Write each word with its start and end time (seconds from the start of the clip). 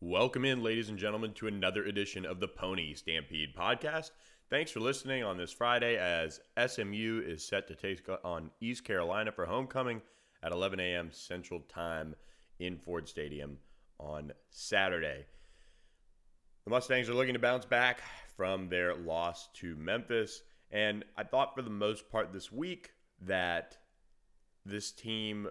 Welcome 0.00 0.44
in, 0.44 0.62
ladies 0.62 0.90
and 0.90 0.96
gentlemen, 0.96 1.32
to 1.34 1.48
another 1.48 1.82
edition 1.82 2.24
of 2.24 2.38
the 2.38 2.46
Pony 2.46 2.94
Stampede 2.94 3.52
podcast. 3.52 4.12
Thanks 4.48 4.70
for 4.70 4.78
listening 4.78 5.24
on 5.24 5.36
this 5.36 5.50
Friday 5.50 5.96
as 5.96 6.38
SMU 6.56 7.20
is 7.26 7.44
set 7.44 7.66
to 7.66 7.74
take 7.74 8.08
on 8.22 8.52
East 8.60 8.84
Carolina 8.84 9.32
for 9.32 9.44
homecoming 9.44 10.00
at 10.40 10.52
11 10.52 10.78
a.m. 10.78 11.08
Central 11.10 11.62
Time 11.68 12.14
in 12.60 12.78
Ford 12.78 13.08
Stadium 13.08 13.58
on 13.98 14.30
Saturday. 14.50 15.26
The 16.64 16.70
Mustangs 16.70 17.08
are 17.08 17.14
looking 17.14 17.34
to 17.34 17.40
bounce 17.40 17.64
back 17.64 18.00
from 18.36 18.68
their 18.68 18.94
loss 18.94 19.48
to 19.54 19.74
Memphis, 19.74 20.42
and 20.70 21.04
I 21.16 21.24
thought 21.24 21.56
for 21.56 21.62
the 21.62 21.70
most 21.70 22.08
part 22.08 22.32
this 22.32 22.52
week 22.52 22.92
that 23.22 23.76
this 24.64 24.92
team, 24.92 25.48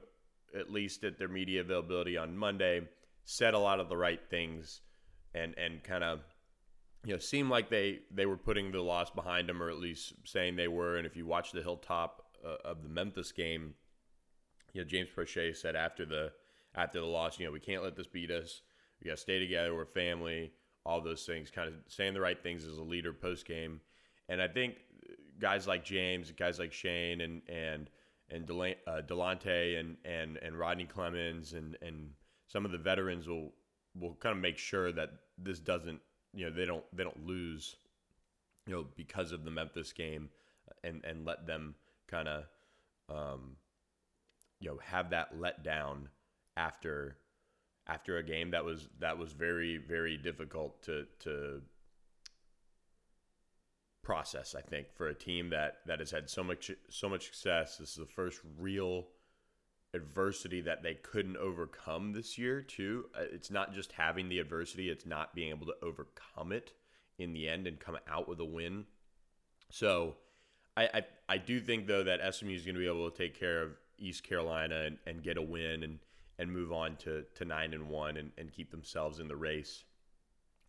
at 0.57 0.71
least 0.71 1.03
at 1.03 1.19
their 1.19 1.27
media 1.27 1.59
availability 1.59 2.15
on 2.15 2.37
Monday, 2.37 2.83
said 3.29 3.53
a 3.53 3.59
lot 3.59 3.81
of 3.81 3.89
the 3.89 3.97
right 3.97 4.21
things 4.29 4.79
and 5.35 5.53
and 5.57 5.83
kind 5.83 6.01
of 6.01 6.21
you 7.05 7.11
know 7.11 7.19
seemed 7.19 7.49
like 7.49 7.69
they 7.69 7.99
they 8.09 8.25
were 8.25 8.37
putting 8.37 8.71
the 8.71 8.81
loss 8.81 9.09
behind 9.09 9.49
them 9.49 9.61
or 9.61 9.69
at 9.69 9.77
least 9.77 10.13
saying 10.23 10.55
they 10.55 10.69
were. 10.69 10.95
And 10.95 11.05
if 11.05 11.17
you 11.17 11.25
watch 11.25 11.51
the 11.51 11.61
hilltop 11.61 12.23
uh, 12.43 12.55
of 12.63 12.83
the 12.83 12.89
Memphis 12.89 13.33
game 13.33 13.73
you 14.71 14.81
know 14.81 14.87
James 14.87 15.09
Proche 15.13 15.55
said 15.57 15.75
after 15.75 16.05
the 16.05 16.31
after 16.73 17.01
the 17.01 17.05
loss 17.05 17.37
you 17.37 17.45
know 17.45 17.51
we 17.51 17.59
can't 17.59 17.83
let 17.83 17.97
this 17.97 18.07
beat 18.07 18.31
us. 18.31 18.61
We 19.03 19.09
got 19.09 19.17
to 19.17 19.21
stay 19.21 19.39
together. 19.39 19.75
We're 19.75 19.85
family. 19.85 20.53
All 20.85 21.01
those 21.01 21.25
things 21.25 21.51
kind 21.51 21.67
of 21.67 21.73
saying 21.89 22.13
the 22.13 22.21
right 22.21 22.41
things 22.41 22.63
as 22.63 22.77
a 22.77 22.83
leader 22.83 23.11
post 23.11 23.45
game 23.45 23.81
and 24.29 24.41
I 24.41 24.47
think 24.47 24.75
guys 25.37 25.67
like 25.67 25.83
James 25.83 26.31
guys 26.31 26.59
like 26.59 26.71
Shane 26.71 27.19
and 27.19 27.41
and 27.49 27.89
and 28.29 28.49
uh, 28.49 29.01
Delonte 29.05 29.77
and 29.77 29.97
and 30.05 30.37
and 30.37 30.57
Rodney 30.57 30.85
Clemons 30.85 31.53
and 31.53 31.77
and 31.81 32.11
some 32.47 32.65
of 32.65 32.71
the 32.71 32.77
veterans 32.77 33.27
will 33.27 33.53
will 33.99 34.15
kind 34.15 34.35
of 34.35 34.41
make 34.41 34.57
sure 34.57 34.91
that 34.91 35.09
this 35.37 35.59
doesn't 35.59 35.99
you 36.33 36.45
know 36.45 36.55
they 36.55 36.65
don't 36.65 36.83
they 36.95 37.03
don't 37.03 37.25
lose 37.25 37.75
you 38.65 38.73
know 38.73 38.85
because 38.95 39.31
of 39.31 39.43
the 39.43 39.51
Memphis 39.51 39.91
game 39.91 40.29
and 40.83 41.03
and 41.03 41.25
let 41.25 41.45
them 41.47 41.75
kind 42.07 42.27
of 42.27 42.43
um, 43.09 43.55
you 44.59 44.69
know 44.69 44.77
have 44.83 45.09
that 45.11 45.39
let 45.39 45.63
down 45.63 46.09
after 46.55 47.17
after 47.87 48.17
a 48.17 48.23
game 48.23 48.51
that 48.51 48.65
was 48.65 48.87
that 48.99 49.17
was 49.17 49.33
very 49.33 49.77
very 49.77 50.17
difficult 50.17 50.81
to 50.83 51.05
to 51.19 51.61
process 54.03 54.55
I 54.57 54.61
think 54.61 54.87
for 54.95 55.07
a 55.07 55.13
team 55.13 55.49
that 55.49 55.79
that 55.85 55.99
has 55.99 56.11
had 56.11 56.29
so 56.29 56.43
much 56.43 56.71
so 56.89 57.09
much 57.09 57.25
success. 57.25 57.77
This 57.77 57.89
is 57.89 57.95
the 57.95 58.05
first 58.05 58.39
real 58.57 59.07
adversity 59.97 60.61
that 60.61 60.83
they 60.83 60.93
couldn't 60.93 61.35
overcome 61.35 62.13
this 62.13 62.37
year 62.37 62.61
too. 62.61 63.05
Uh, 63.13 63.23
it's 63.33 63.51
not 63.51 63.73
just 63.73 63.91
having 63.91 64.29
the 64.29 64.39
adversity; 64.39 64.89
it's 64.89 65.05
not 65.05 65.35
being 65.35 65.49
able 65.49 65.65
to 65.65 65.75
overcome 65.81 66.53
it 66.53 66.71
in 67.19 67.33
the 67.33 67.49
end 67.49 67.67
and 67.67 67.79
come 67.79 67.97
out 68.09 68.29
with 68.29 68.39
a 68.39 68.45
win. 68.45 68.85
So, 69.69 70.15
I 70.77 70.83
I, 70.93 71.01
I 71.27 71.37
do 71.37 71.59
think 71.59 71.87
though 71.87 72.03
that 72.03 72.33
SMU 72.33 72.53
is 72.53 72.63
going 72.63 72.75
to 72.75 72.79
be 72.79 72.87
able 72.87 73.09
to 73.09 73.17
take 73.17 73.37
care 73.37 73.61
of 73.61 73.71
East 73.97 74.23
Carolina 74.23 74.83
and, 74.85 74.97
and 75.05 75.21
get 75.21 75.37
a 75.37 75.41
win 75.41 75.83
and 75.83 75.99
and 76.39 76.51
move 76.51 76.71
on 76.71 76.95
to 76.97 77.25
to 77.35 77.45
nine 77.45 77.73
and 77.73 77.89
one 77.89 78.15
and, 78.15 78.31
and 78.37 78.53
keep 78.53 78.71
themselves 78.71 79.19
in 79.19 79.27
the 79.27 79.35
race 79.35 79.83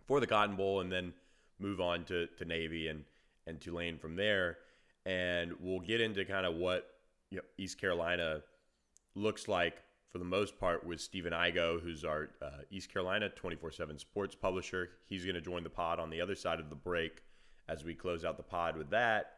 for 0.06 0.18
the 0.18 0.26
Cotton 0.26 0.56
Bowl 0.56 0.80
and 0.80 0.90
then 0.90 1.12
move 1.60 1.80
on 1.80 2.04
to, 2.04 2.26
to 2.38 2.44
Navy 2.44 2.88
and 2.88 3.04
and 3.46 3.60
Tulane 3.60 3.98
from 3.98 4.16
there. 4.16 4.58
And 5.06 5.52
we'll 5.60 5.80
get 5.80 6.00
into 6.00 6.24
kind 6.24 6.44
of 6.44 6.54
what 6.56 6.86
you 7.30 7.38
know, 7.38 7.44
East 7.56 7.80
Carolina 7.80 8.42
looks 9.18 9.48
like 9.48 9.82
for 10.10 10.18
the 10.18 10.24
most 10.24 10.58
part 10.58 10.86
with 10.86 11.00
Stephen 11.00 11.32
Igo, 11.32 11.80
who's 11.80 12.04
our 12.04 12.30
uh, 12.40 12.62
East 12.70 12.92
Carolina 12.92 13.28
24 13.28 13.72
7 13.72 13.98
sports 13.98 14.34
publisher. 14.34 14.90
He's 15.06 15.24
going 15.24 15.34
to 15.34 15.40
join 15.40 15.62
the 15.62 15.70
pod 15.70 15.98
on 15.98 16.10
the 16.10 16.20
other 16.20 16.34
side 16.34 16.60
of 16.60 16.70
the 16.70 16.76
break 16.76 17.22
as 17.68 17.84
we 17.84 17.94
close 17.94 18.24
out 18.24 18.36
the 18.36 18.42
pod 18.42 18.76
with 18.76 18.90
that. 18.90 19.32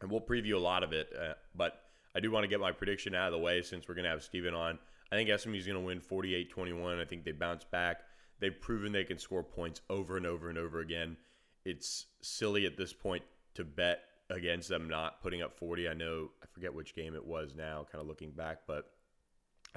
And 0.00 0.10
we'll 0.10 0.20
preview 0.20 0.54
a 0.54 0.58
lot 0.58 0.82
of 0.82 0.92
it. 0.92 1.08
Uh, 1.18 1.34
but 1.54 1.80
I 2.14 2.20
do 2.20 2.30
want 2.30 2.44
to 2.44 2.48
get 2.48 2.60
my 2.60 2.72
prediction 2.72 3.14
out 3.14 3.28
of 3.28 3.32
the 3.32 3.44
way 3.44 3.62
since 3.62 3.88
we're 3.88 3.94
going 3.94 4.04
to 4.04 4.10
have 4.10 4.22
Stephen 4.22 4.54
on. 4.54 4.78
I 5.10 5.16
think 5.16 5.28
SMU 5.38 5.56
is 5.56 5.66
going 5.66 5.78
to 5.78 5.84
win 5.84 6.00
48 6.00 6.50
21. 6.50 6.98
I 6.98 7.04
think 7.04 7.24
they 7.24 7.32
bounce 7.32 7.64
back. 7.64 8.02
They've 8.40 8.58
proven 8.58 8.92
they 8.92 9.04
can 9.04 9.18
score 9.18 9.42
points 9.42 9.80
over 9.90 10.16
and 10.16 10.26
over 10.26 10.48
and 10.48 10.58
over 10.58 10.80
again. 10.80 11.16
It's 11.64 12.06
silly 12.22 12.66
at 12.66 12.76
this 12.76 12.92
point 12.92 13.22
to 13.54 13.64
bet 13.64 14.00
against 14.30 14.68
them 14.68 14.88
not 14.88 15.22
putting 15.22 15.42
up 15.42 15.58
40. 15.58 15.88
I 15.88 15.94
know 15.94 16.30
I 16.42 16.46
forget 16.46 16.74
which 16.74 16.94
game 16.94 17.14
it 17.14 17.24
was 17.24 17.54
now, 17.54 17.86
kind 17.90 18.00
of 18.00 18.08
looking 18.08 18.30
back, 18.30 18.60
but 18.66 18.90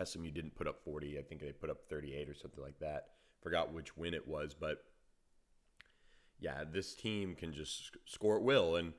SMU 0.03 0.31
didn't 0.31 0.55
put 0.55 0.67
up 0.67 0.83
40. 0.83 1.17
I 1.17 1.21
think 1.21 1.41
they 1.41 1.51
put 1.51 1.69
up 1.69 1.89
38 1.89 2.29
or 2.29 2.35
something 2.35 2.63
like 2.63 2.79
that. 2.79 3.07
Forgot 3.41 3.73
which 3.73 3.95
win 3.97 4.13
it 4.13 4.27
was, 4.27 4.53
but 4.53 4.83
yeah, 6.39 6.63
this 6.69 6.95
team 6.95 7.35
can 7.35 7.53
just 7.53 7.91
score 8.05 8.37
at 8.37 8.43
will. 8.43 8.75
And 8.75 8.93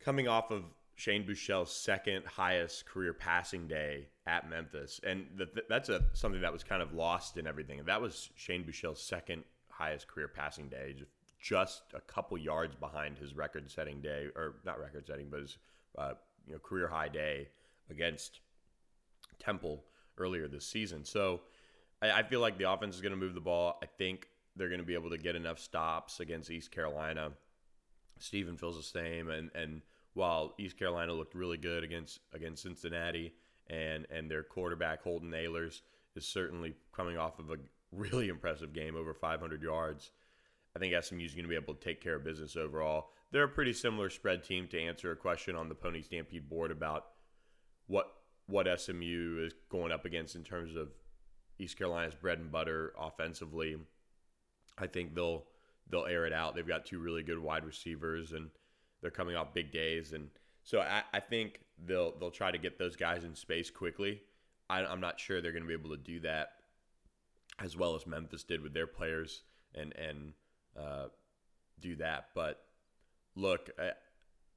coming 0.00 0.28
off 0.28 0.50
of 0.50 0.64
Shane 0.94 1.24
Buechele's 1.24 1.70
second 1.70 2.24
highest 2.26 2.86
career 2.86 3.14
passing 3.14 3.66
day 3.66 4.08
at 4.26 4.48
Memphis, 4.48 5.00
and 5.04 5.26
that's 5.68 5.88
a 5.88 6.04
something 6.12 6.42
that 6.42 6.52
was 6.52 6.62
kind 6.62 6.82
of 6.82 6.92
lost 6.92 7.36
in 7.38 7.46
everything. 7.46 7.82
That 7.86 8.00
was 8.00 8.30
Shane 8.34 8.64
Buechele's 8.64 9.02
second 9.02 9.44
highest 9.68 10.06
career 10.06 10.28
passing 10.28 10.68
day, 10.68 10.94
just 10.96 11.10
just 11.42 11.82
a 11.92 12.00
couple 12.00 12.38
yards 12.38 12.76
behind 12.76 13.18
his 13.18 13.34
record-setting 13.34 14.00
day, 14.00 14.28
or 14.36 14.54
not 14.64 14.78
record-setting, 14.80 15.26
but 15.28 15.40
his 15.40 15.58
uh, 15.98 16.12
you 16.46 16.52
know 16.52 16.58
career 16.60 16.88
high 16.88 17.08
day 17.08 17.48
against 17.90 18.40
Temple 19.38 19.84
earlier 20.18 20.46
this 20.46 20.64
season. 20.64 21.04
So 21.04 21.40
I, 22.00 22.12
I 22.12 22.22
feel 22.22 22.40
like 22.40 22.56
the 22.58 22.70
offense 22.70 22.94
is 22.94 23.00
going 23.00 23.12
to 23.12 23.18
move 23.18 23.34
the 23.34 23.40
ball. 23.40 23.78
I 23.82 23.86
think 23.86 24.28
they're 24.54 24.68
going 24.68 24.80
to 24.80 24.86
be 24.86 24.94
able 24.94 25.10
to 25.10 25.18
get 25.18 25.34
enough 25.34 25.58
stops 25.58 26.20
against 26.20 26.50
East 26.50 26.70
Carolina. 26.70 27.32
Stephen 28.18 28.56
feels 28.56 28.76
the 28.76 28.82
same, 28.82 29.28
and 29.28 29.50
and 29.54 29.82
while 30.14 30.54
East 30.58 30.78
Carolina 30.78 31.12
looked 31.12 31.34
really 31.34 31.56
good 31.56 31.82
against 31.82 32.20
against 32.32 32.62
Cincinnati, 32.62 33.34
and 33.68 34.06
and 34.10 34.30
their 34.30 34.44
quarterback 34.44 35.02
Holton 35.02 35.32
Ahlers 35.32 35.80
is 36.14 36.24
certainly 36.24 36.74
coming 36.94 37.18
off 37.18 37.40
of 37.40 37.50
a 37.50 37.56
really 37.90 38.28
impressive 38.28 38.72
game, 38.72 38.94
over 38.94 39.12
500 39.12 39.60
yards. 39.60 40.12
I 40.74 40.78
think 40.78 40.94
SMU 41.02 41.24
is 41.24 41.34
going 41.34 41.44
to 41.44 41.48
be 41.48 41.54
able 41.54 41.74
to 41.74 41.84
take 41.84 42.00
care 42.00 42.14
of 42.14 42.24
business 42.24 42.56
overall. 42.56 43.10
They're 43.30 43.44
a 43.44 43.48
pretty 43.48 43.72
similar 43.72 44.10
spread 44.10 44.42
team 44.42 44.68
to 44.68 44.80
answer 44.80 45.10
a 45.10 45.16
question 45.16 45.54
on 45.56 45.68
the 45.68 45.74
Pony 45.74 46.02
Stampede 46.02 46.48
board 46.48 46.70
about 46.70 47.06
what 47.86 48.12
what 48.46 48.66
SMU 48.80 49.44
is 49.46 49.54
going 49.70 49.92
up 49.92 50.04
against 50.04 50.34
in 50.34 50.42
terms 50.42 50.76
of 50.76 50.88
East 51.58 51.78
Carolina's 51.78 52.14
bread 52.14 52.38
and 52.38 52.50
butter 52.50 52.92
offensively. 52.98 53.76
I 54.78 54.86
think 54.86 55.14
they'll 55.14 55.44
they'll 55.90 56.06
air 56.06 56.26
it 56.26 56.32
out. 56.32 56.54
They've 56.54 56.66
got 56.66 56.86
two 56.86 56.98
really 56.98 57.22
good 57.22 57.38
wide 57.38 57.64
receivers 57.64 58.32
and 58.32 58.50
they're 59.00 59.10
coming 59.10 59.36
off 59.36 59.54
big 59.54 59.72
days 59.72 60.12
and 60.12 60.28
so 60.64 60.80
I, 60.80 61.02
I 61.12 61.20
think 61.20 61.60
they'll 61.86 62.16
they'll 62.18 62.30
try 62.30 62.50
to 62.50 62.58
get 62.58 62.78
those 62.78 62.96
guys 62.96 63.24
in 63.24 63.34
space 63.34 63.70
quickly. 63.70 64.22
I, 64.70 64.84
I'm 64.84 65.00
not 65.00 65.20
sure 65.20 65.40
they're 65.40 65.52
going 65.52 65.64
to 65.64 65.68
be 65.68 65.74
able 65.74 65.90
to 65.90 66.02
do 66.02 66.20
that 66.20 66.52
as 67.58 67.76
well 67.76 67.94
as 67.94 68.06
Memphis 68.06 68.44
did 68.44 68.62
with 68.62 68.72
their 68.72 68.86
players 68.86 69.42
and 69.74 69.94
and 69.96 70.32
uh, 70.78 71.06
do 71.80 71.96
that. 71.96 72.28
But 72.34 72.62
look, 73.34 73.70
I, 73.78 73.90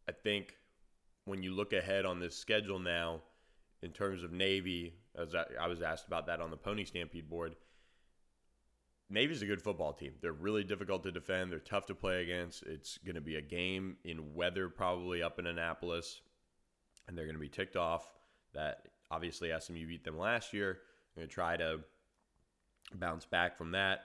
I 0.08 0.12
think 0.12 0.56
when 1.26 1.44
you 1.44 1.54
look 1.54 1.74
ahead 1.74 2.06
on 2.06 2.20
this 2.20 2.36
schedule 2.36 2.80
now, 2.80 3.22
in 3.82 3.92
terms 3.92 4.24
of 4.24 4.32
Navy, 4.32 4.94
as 5.16 5.36
I, 5.36 5.46
I 5.62 5.68
was 5.68 5.82
asked 5.82 6.08
about 6.08 6.28
that 6.28 6.42
on 6.42 6.52
the 6.52 6.58
Pony 6.58 6.86
Stampede 6.86 7.30
board. 7.30 7.56
Navy's 9.10 9.44
a 9.44 9.46
good 9.46 9.62
football 9.62 9.94
team. 9.94 10.14
They're 10.22 10.34
really 10.34 10.64
difficult 10.64 11.04
to 11.04 11.12
defend. 11.12 11.52
They're 11.52 11.60
tough 11.60 11.86
to 11.88 11.96
play 11.96 12.24
against. 12.24 12.64
It's 12.64 12.98
going 13.06 13.16
to 13.16 13.22
be 13.22 13.36
a 13.36 13.42
game 13.42 13.98
in 14.04 14.34
weather, 14.34 14.68
probably 14.68 15.22
up 15.22 15.38
in 15.38 15.46
Annapolis, 15.46 16.22
and 17.08 17.16
they're 17.16 17.26
going 17.26 17.36
to 17.36 17.40
be 17.40 17.50
ticked 17.50 17.76
off 17.76 18.08
that 18.54 18.88
obviously 19.12 19.52
SMU 19.58 19.86
beat 19.86 20.04
them 20.04 20.18
last 20.18 20.54
year. 20.54 20.80
They're 21.14 21.22
going 21.22 21.30
to 21.30 21.34
try 21.34 21.58
to 21.58 21.82
bounce 22.96 23.26
back 23.26 23.58
from 23.58 23.72
that. 23.72 24.00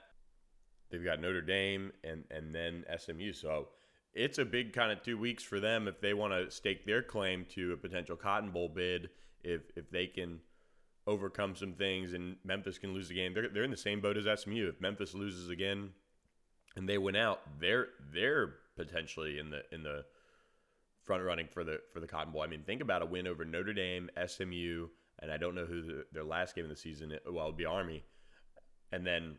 They've 0.91 1.03
got 1.03 1.21
Notre 1.21 1.41
Dame 1.41 1.91
and 2.03 2.23
and 2.29 2.53
then 2.53 2.85
SMU. 2.97 3.33
So 3.33 3.69
it's 4.13 4.37
a 4.37 4.45
big 4.45 4.73
kind 4.73 4.91
of 4.91 5.01
two 5.01 5.17
weeks 5.17 5.43
for 5.43 5.59
them 5.59 5.87
if 5.87 6.01
they 6.01 6.13
want 6.13 6.33
to 6.33 6.51
stake 6.51 6.85
their 6.85 7.01
claim 7.01 7.45
to 7.55 7.73
a 7.73 7.77
potential 7.77 8.15
Cotton 8.15 8.51
Bowl 8.51 8.69
bid. 8.69 9.09
If 9.43 9.61
if 9.75 9.89
they 9.89 10.07
can 10.07 10.39
overcome 11.07 11.55
some 11.55 11.73
things 11.73 12.13
and 12.13 12.35
Memphis 12.43 12.77
can 12.77 12.93
lose 12.93 13.09
the 13.09 13.15
game, 13.15 13.33
they're 13.33 13.49
they're 13.49 13.63
in 13.63 13.71
the 13.71 13.77
same 13.77 14.01
boat 14.01 14.17
as 14.17 14.41
SMU. 14.41 14.67
If 14.67 14.81
Memphis 14.81 15.13
loses 15.13 15.49
again 15.49 15.91
and 16.75 16.87
they 16.87 16.97
win 16.97 17.15
out, 17.15 17.41
they're 17.59 17.87
they're 18.13 18.55
potentially 18.75 19.39
in 19.39 19.49
the 19.49 19.61
in 19.71 19.83
the 19.83 20.05
front 21.03 21.23
running 21.23 21.47
for 21.47 21.63
the 21.63 21.79
for 21.93 21.99
the 21.99 22.07
Cotton 22.07 22.33
Bowl. 22.33 22.41
I 22.41 22.47
mean, 22.47 22.63
think 22.63 22.81
about 22.81 23.01
a 23.01 23.05
win 23.05 23.27
over 23.27 23.45
Notre 23.45 23.73
Dame, 23.73 24.09
SMU, 24.27 24.87
and 25.19 25.31
I 25.31 25.37
don't 25.37 25.55
know 25.55 25.65
who 25.65 25.81
the, 25.81 26.05
their 26.11 26.23
last 26.23 26.55
game 26.55 26.65
of 26.65 26.69
the 26.69 26.75
season. 26.75 27.13
Well, 27.25 27.47
it'll 27.47 27.51
be 27.53 27.65
Army, 27.65 28.03
and 28.91 29.05
then 29.05 29.37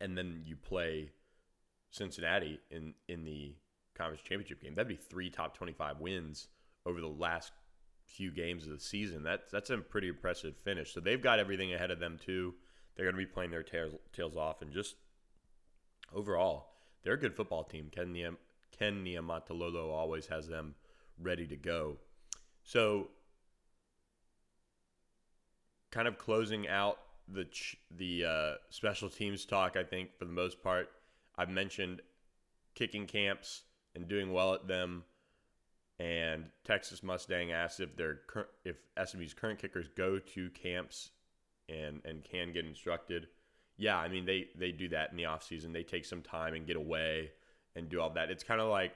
and 0.00 0.16
then 0.16 0.42
you 0.44 0.56
play 0.56 1.10
Cincinnati 1.90 2.58
in 2.70 2.94
in 3.08 3.24
the 3.24 3.54
conference 3.96 4.22
championship 4.22 4.62
game. 4.62 4.74
That'd 4.74 4.88
be 4.88 4.96
three 4.96 5.30
top 5.30 5.56
twenty 5.56 5.72
five 5.72 6.00
wins 6.00 6.48
over 6.86 7.00
the 7.00 7.08
last 7.08 7.52
few 8.04 8.30
games 8.30 8.64
of 8.64 8.72
the 8.72 8.80
season. 8.80 9.22
That's 9.22 9.50
that's 9.50 9.70
a 9.70 9.78
pretty 9.78 10.08
impressive 10.08 10.56
finish. 10.64 10.92
So 10.94 11.00
they've 11.00 11.22
got 11.22 11.38
everything 11.38 11.74
ahead 11.74 11.90
of 11.90 11.98
them 12.00 12.18
too. 12.24 12.54
they're 12.96 13.04
going 13.04 13.14
to 13.14 13.18
be 13.18 13.26
playing 13.26 13.50
their 13.50 13.62
tails, 13.62 13.94
tails 14.12 14.36
off, 14.36 14.62
and 14.62 14.72
just 14.72 14.96
overall, 16.14 16.70
they're 17.02 17.14
a 17.14 17.20
good 17.20 17.36
football 17.36 17.64
team. 17.64 17.88
Ken, 17.90 18.12
Niam- 18.12 18.38
Ken 18.76 19.04
Niumatalolo 19.04 19.90
always 19.90 20.26
has 20.26 20.48
them 20.48 20.74
ready 21.20 21.46
to 21.46 21.56
go. 21.56 21.96
So, 22.62 23.08
kind 25.90 26.08
of 26.08 26.18
closing 26.18 26.66
out 26.68 26.98
the 27.32 27.46
the 27.96 28.24
uh, 28.24 28.54
special 28.70 29.08
teams 29.08 29.44
talk, 29.44 29.76
I 29.76 29.84
think 29.84 30.16
for 30.18 30.24
the 30.24 30.32
most 30.32 30.62
part, 30.62 30.90
I've 31.36 31.50
mentioned 31.50 32.00
kicking 32.74 33.06
camps 33.06 33.62
and 33.94 34.08
doing 34.08 34.32
well 34.32 34.54
at 34.54 34.68
them. 34.68 35.04
And 36.00 36.46
Texas 36.64 37.02
Mustang 37.02 37.50
asked 37.50 37.80
if 37.80 37.96
their 37.96 38.20
if 38.64 38.76
SMU's 39.04 39.34
current 39.34 39.58
kickers 39.58 39.88
go 39.96 40.18
to 40.18 40.50
camps 40.50 41.10
and 41.68 42.00
and 42.04 42.24
can 42.24 42.52
get 42.52 42.64
instructed. 42.64 43.28
Yeah, 43.76 43.98
I 43.98 44.08
mean 44.08 44.24
they 44.24 44.48
they 44.56 44.70
do 44.70 44.88
that 44.90 45.10
in 45.10 45.16
the 45.16 45.26
off 45.26 45.42
season. 45.42 45.72
They 45.72 45.82
take 45.82 46.04
some 46.04 46.22
time 46.22 46.54
and 46.54 46.66
get 46.66 46.76
away 46.76 47.32
and 47.74 47.88
do 47.88 48.00
all 48.00 48.10
that. 48.10 48.30
It's 48.30 48.44
kind 48.44 48.60
of 48.60 48.68
like 48.68 48.94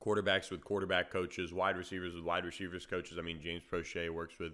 quarterbacks 0.00 0.52
with 0.52 0.64
quarterback 0.64 1.10
coaches, 1.10 1.52
wide 1.52 1.76
receivers 1.76 2.14
with 2.14 2.24
wide 2.24 2.44
receivers 2.44 2.86
coaches. 2.86 3.18
I 3.18 3.22
mean 3.22 3.40
James 3.40 3.62
Proche 3.70 4.08
works 4.10 4.38
with 4.38 4.52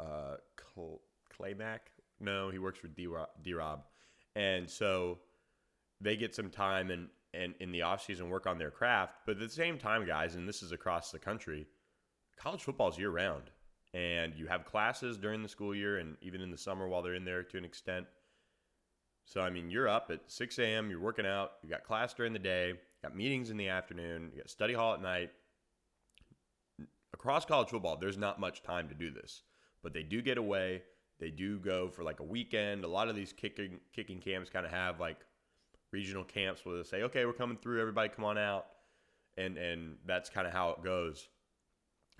uh, 0.00 0.36
Claymac. 1.38 1.80
No, 2.20 2.50
he 2.50 2.58
works 2.58 2.78
for 2.78 2.88
D 2.88 3.06
Rob, 3.06 3.84
and 4.34 4.68
so 4.68 5.18
they 6.00 6.16
get 6.16 6.34
some 6.34 6.50
time 6.50 6.90
and 6.90 7.08
and 7.34 7.54
in 7.60 7.70
the 7.70 7.80
offseason 7.80 8.28
work 8.28 8.46
on 8.46 8.58
their 8.58 8.70
craft. 8.70 9.18
But 9.26 9.32
at 9.32 9.40
the 9.40 9.48
same 9.48 9.78
time, 9.78 10.06
guys, 10.06 10.34
and 10.34 10.48
this 10.48 10.62
is 10.62 10.72
across 10.72 11.10
the 11.10 11.18
country, 11.18 11.66
college 12.36 12.62
football 12.62 12.88
is 12.88 12.98
year 12.98 13.10
round. 13.10 13.50
And 13.94 14.34
you 14.34 14.46
have 14.46 14.64
classes 14.64 15.16
during 15.16 15.42
the 15.42 15.48
school 15.48 15.74
year 15.74 15.98
and 15.98 16.16
even 16.20 16.40
in 16.40 16.50
the 16.50 16.58
summer 16.58 16.88
while 16.88 17.02
they're 17.02 17.14
in 17.14 17.24
there 17.24 17.42
to 17.42 17.58
an 17.58 17.64
extent. 17.64 18.06
So, 19.24 19.40
I 19.40 19.50
mean, 19.50 19.70
you're 19.70 19.88
up 19.88 20.10
at 20.10 20.20
6 20.26 20.58
a.m., 20.58 20.90
you're 20.90 21.00
working 21.00 21.26
out, 21.26 21.52
you 21.62 21.68
got 21.68 21.84
class 21.84 22.14
during 22.14 22.32
the 22.32 22.38
day, 22.38 22.74
got 23.02 23.16
meetings 23.16 23.50
in 23.50 23.56
the 23.56 23.68
afternoon, 23.68 24.30
you 24.32 24.38
got 24.38 24.50
study 24.50 24.74
hall 24.74 24.94
at 24.94 25.02
night. 25.02 25.30
Across 27.12 27.46
college 27.46 27.70
football, 27.70 27.96
there's 27.96 28.18
not 28.18 28.38
much 28.38 28.62
time 28.62 28.88
to 28.88 28.94
do 28.94 29.10
this, 29.10 29.42
but 29.82 29.94
they 29.94 30.02
do 30.02 30.22
get 30.22 30.38
away. 30.38 30.82
They 31.18 31.30
do 31.30 31.58
go 31.58 31.88
for 31.88 32.02
like 32.02 32.20
a 32.20 32.24
weekend. 32.24 32.84
A 32.84 32.88
lot 32.88 33.08
of 33.08 33.16
these 33.16 33.32
kicking 33.32 33.80
kicking 33.92 34.20
camps 34.20 34.50
kind 34.50 34.66
of 34.66 34.72
have 34.72 35.00
like 35.00 35.18
regional 35.92 36.24
camps 36.24 36.64
where 36.64 36.76
they 36.76 36.82
say, 36.82 37.02
okay, 37.02 37.24
we're 37.24 37.32
coming 37.32 37.56
through, 37.56 37.80
everybody 37.80 38.08
come 38.08 38.24
on 38.24 38.38
out. 38.38 38.66
And, 39.38 39.58
and 39.58 39.96
that's 40.06 40.30
kind 40.30 40.46
of 40.46 40.52
how 40.52 40.70
it 40.70 40.82
goes 40.82 41.28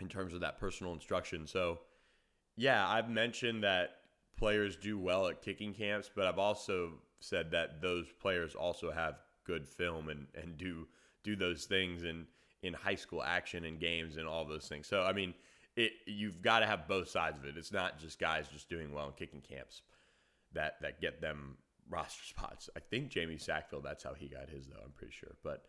in 0.00 0.08
terms 0.08 0.34
of 0.34 0.40
that 0.40 0.58
personal 0.58 0.92
instruction. 0.92 1.46
So, 1.46 1.80
yeah, 2.56 2.86
I've 2.86 3.08
mentioned 3.08 3.64
that 3.64 3.96
players 4.36 4.76
do 4.76 4.98
well 4.98 5.26
at 5.28 5.42
kicking 5.42 5.72
camps, 5.72 6.10
but 6.14 6.26
I've 6.26 6.38
also 6.38 6.92
said 7.20 7.50
that 7.52 7.80
those 7.80 8.06
players 8.20 8.54
also 8.54 8.90
have 8.90 9.16
good 9.44 9.66
film 9.66 10.08
and, 10.08 10.26
and 10.34 10.56
do 10.56 10.86
do 11.22 11.34
those 11.34 11.64
things 11.64 12.04
in, 12.04 12.24
in 12.62 12.72
high 12.72 12.94
school 12.94 13.22
action 13.22 13.64
and 13.64 13.80
games 13.80 14.16
and 14.16 14.28
all 14.28 14.44
those 14.44 14.68
things. 14.68 14.86
So, 14.86 15.02
I 15.02 15.12
mean, 15.12 15.34
it 15.76 15.92
you've 16.06 16.42
got 16.42 16.60
to 16.60 16.66
have 16.66 16.88
both 16.88 17.08
sides 17.08 17.38
of 17.38 17.44
it. 17.44 17.56
It's 17.56 17.72
not 17.72 17.98
just 17.98 18.18
guys 18.18 18.48
just 18.48 18.68
doing 18.68 18.92
well 18.92 19.06
in 19.06 19.12
kicking 19.12 19.42
camps 19.42 19.82
that 20.52 20.80
that 20.80 21.00
get 21.00 21.20
them 21.20 21.58
roster 21.88 22.24
spots. 22.28 22.68
I 22.76 22.80
think 22.80 23.10
Jamie 23.10 23.38
Sackville, 23.38 23.82
that's 23.82 24.02
how 24.02 24.14
he 24.14 24.28
got 24.28 24.50
his, 24.50 24.66
though. 24.66 24.80
I'm 24.82 24.92
pretty 24.92 25.12
sure. 25.12 25.36
But 25.44 25.64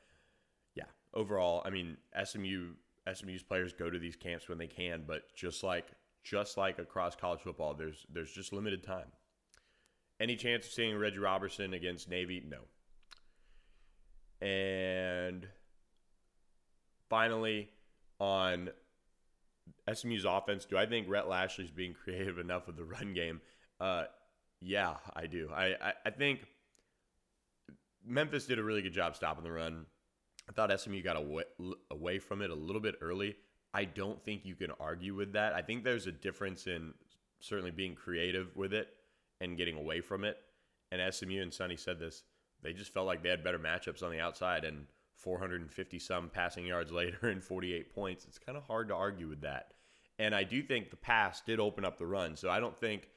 yeah, 0.75 0.86
overall, 1.13 1.62
I 1.65 1.69
mean, 1.69 1.98
SMU 2.24 2.74
SMU's 3.13 3.44
players 3.44 3.74
go 3.74 3.89
to 3.89 4.00
these 4.00 4.15
camps 4.15 4.50
when 4.50 4.57
they 4.57 4.68
can, 4.68 5.04
but 5.06 5.24
just 5.36 5.63
like 5.63 5.88
just 6.24 6.57
like 6.57 6.80
across 6.80 7.15
college 7.15 7.42
football, 7.42 7.74
there's 7.74 8.06
there's 8.12 8.31
just 8.31 8.54
limited 8.54 8.83
time. 8.83 9.12
Any 10.19 10.36
chance 10.36 10.65
of 10.65 10.71
seeing 10.71 10.98
Reggie 10.98 11.19
Roberson 11.19 11.74
against 11.74 12.09
Navy? 12.09 12.44
No. 12.45 12.57
And 14.45 15.48
finally, 17.09 17.69
on 18.19 18.69
SMU's 19.94 20.25
offense, 20.25 20.66
do 20.66 20.78
I 20.78 20.86
think 20.86 21.10
Rhett 21.10 21.30
Lashlee's 21.30 21.72
being 21.72 21.94
creative 21.94 22.39
enough 22.39 22.68
with 22.68 22.75
the 22.75 22.84
run 22.84 23.13
game? 23.13 23.42
Uh, 23.80 24.06
yeah, 24.62 24.95
I 25.16 25.28
do. 25.28 25.50
I, 25.54 25.75
I, 25.81 25.94
I 26.06 26.10
think 26.10 26.45
Memphis 28.06 28.45
did 28.45 28.60
a 28.60 28.63
really 28.63 28.81
good 28.81 28.94
job 28.94 29.16
stopping 29.16 29.44
the 29.44 29.51
run. 29.51 29.86
I 30.50 30.54
thought 30.54 30.78
SMU 30.80 31.01
got 31.01 31.18
away, 31.18 31.44
away 31.92 32.19
from 32.19 32.42
it 32.42 32.50
a 32.50 32.56
little 32.56 32.81
bit 32.81 32.95
early. 33.01 33.36
I 33.74 33.86
don't 33.86 34.24
think 34.24 34.45
you 34.45 34.56
can 34.56 34.72
argue 34.80 35.13
with 35.13 35.34
that. 35.34 35.54
I 35.54 35.62
think 35.62 35.84
there's 35.84 36.07
a 36.07 36.12
difference 36.12 36.68
in 36.68 36.94
certainly 37.40 37.72
being 37.72 37.95
creative 37.95 38.56
with 38.56 38.74
it 38.74 38.88
and 39.42 39.57
getting 39.57 39.78
away 39.78 40.01
from 40.01 40.24
it. 40.24 40.38
And 40.92 41.13
SMU 41.13 41.42
and 41.42 41.54
Sonny 41.54 41.75
said 41.75 42.00
this, 42.00 42.24
they 42.63 42.74
just 42.74 42.94
felt 42.94 43.06
like 43.06 43.22
they 43.22 43.30
had 43.30 43.44
better 43.44 43.60
matchups 43.60 44.01
on 44.01 44.12
the 44.12 44.19
outside 44.19 44.63
and 44.63 44.88
450 45.16 46.00
some 46.00 46.30
passing 46.30 46.66
yards 46.66 46.92
later 46.94 47.30
and 47.30 47.44
48 47.44 47.94
points. 47.94 48.25
It's 48.25 48.40
kind 48.40 48.57
of 48.57 48.63
hard 48.63 48.88
to 48.88 48.95
argue 48.95 49.28
with 49.28 49.42
that. 49.42 49.74
And 50.19 50.34
I 50.34 50.44
do 50.44 50.64
think 50.64 50.90
the 50.90 50.96
pass 50.96 51.42
did 51.42 51.60
open 51.60 51.86
up 51.86 51.98
the 51.98 52.06
run. 52.06 52.36
So 52.36 52.50
I 52.50 52.60
don't 52.60 52.78
think 52.80 53.10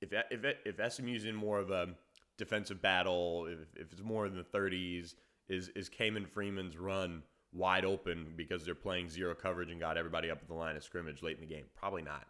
if 0.00 0.12
if 0.30 0.44
if 0.64 0.92
SMU's 0.92 1.24
in 1.24 1.34
more 1.34 1.58
of 1.58 1.70
a 1.70 1.88
defensive 2.36 2.80
battle, 2.80 3.46
if, 3.46 3.58
if 3.74 3.92
it's 3.92 4.02
more 4.02 4.26
in 4.26 4.36
the 4.36 4.44
30s, 4.44 5.14
is 5.48 5.68
is 5.70 5.90
Ke'Mon 5.90 6.28
Freeman's 6.28 6.76
run 6.76 7.22
wide 7.52 7.84
open 7.84 8.32
because 8.36 8.64
they're 8.64 8.74
playing 8.74 9.08
zero 9.08 9.34
coverage 9.34 9.70
and 9.70 9.80
got 9.80 9.96
everybody 9.96 10.30
up 10.30 10.38
at 10.40 10.48
the 10.48 10.54
line 10.54 10.76
of 10.76 10.84
scrimmage 10.84 11.22
late 11.22 11.36
in 11.36 11.40
the 11.40 11.52
game? 11.52 11.64
Probably 11.74 12.02
not. 12.02 12.26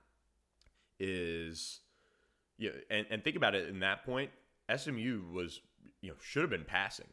Is 0.98 1.80
yeah, 2.58 2.70
and, 2.90 3.06
and 3.10 3.22
think 3.22 3.36
about 3.36 3.54
it 3.54 3.68
in 3.68 3.80
that 3.80 4.04
point, 4.04 4.30
SMU 4.74 5.22
was 5.32 5.60
you 6.00 6.10
know 6.10 6.16
should 6.22 6.42
have 6.42 6.50
been 6.50 6.64
passing. 6.64 7.06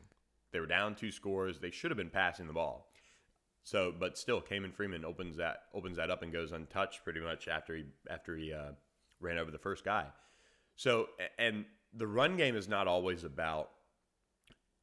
They 0.51 0.59
were 0.59 0.65
down 0.65 0.95
two 0.95 1.11
scores. 1.11 1.59
They 1.59 1.71
should 1.71 1.91
have 1.91 1.97
been 1.97 2.09
passing 2.09 2.47
the 2.47 2.53
ball. 2.53 2.87
So, 3.65 3.91
but 3.99 4.15
still, 4.15 4.41
Ke'Mon 4.41 4.71
Freeman 4.71 5.03
opens 5.03 5.37
that 5.37 5.63
opens 5.73 5.97
that 5.97 6.11
up 6.11 6.21
and 6.21 6.31
goes 6.31 6.51
untouched 6.51 7.03
pretty 7.03 7.19
much 7.19 7.47
after 7.47 7.75
he 7.75 7.85
after 8.07 8.37
he 8.37 8.53
uh, 8.53 8.73
ran 9.19 9.39
over 9.39 9.49
the 9.49 9.57
first 9.57 9.83
guy. 9.83 10.05
So, 10.75 11.09
and 11.39 11.65
the 11.91 12.05
run 12.05 12.37
game 12.37 12.55
is 12.55 12.69
not 12.69 12.87
always 12.87 13.23
about, 13.23 13.71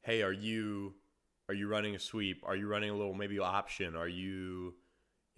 hey, 0.01 0.21
are 0.21 0.33
you 0.33 0.93
are 1.47 1.55
you 1.55 1.69
running 1.69 1.95
a 1.95 1.99
sweep? 1.99 2.43
Are 2.45 2.57
you 2.57 2.67
running 2.67 2.89
a 2.89 2.93
little 2.93 3.13
maybe 3.13 3.39
option? 3.39 3.95
Are 3.95 4.07
you 4.07 4.73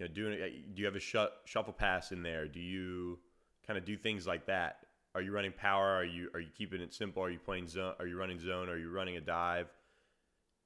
know 0.00 0.08
doing 0.08 0.38
do 0.74 0.80
you 0.80 0.86
have 0.86 0.96
a 0.96 1.00
sh- 1.00 1.14
shuffle 1.44 1.72
pass 1.72 2.10
in 2.10 2.24
there? 2.24 2.48
Do 2.48 2.58
you 2.58 3.20
kind 3.64 3.78
of 3.78 3.84
do 3.84 3.96
things 3.96 4.26
like 4.26 4.46
that? 4.46 4.78
Are 5.14 5.22
you 5.22 5.30
running 5.30 5.52
power? 5.52 5.86
Are 5.86 6.04
you 6.04 6.30
are 6.34 6.40
you 6.40 6.50
keeping 6.52 6.80
it 6.80 6.92
simple? 6.92 7.22
Are 7.22 7.30
you 7.30 7.38
playing 7.38 7.68
zone? 7.68 7.94
Are 8.00 8.08
you 8.08 8.18
running 8.18 8.40
zone? 8.40 8.68
Are 8.68 8.76
you 8.76 8.90
running 8.90 9.18
a 9.18 9.20
dive? 9.20 9.68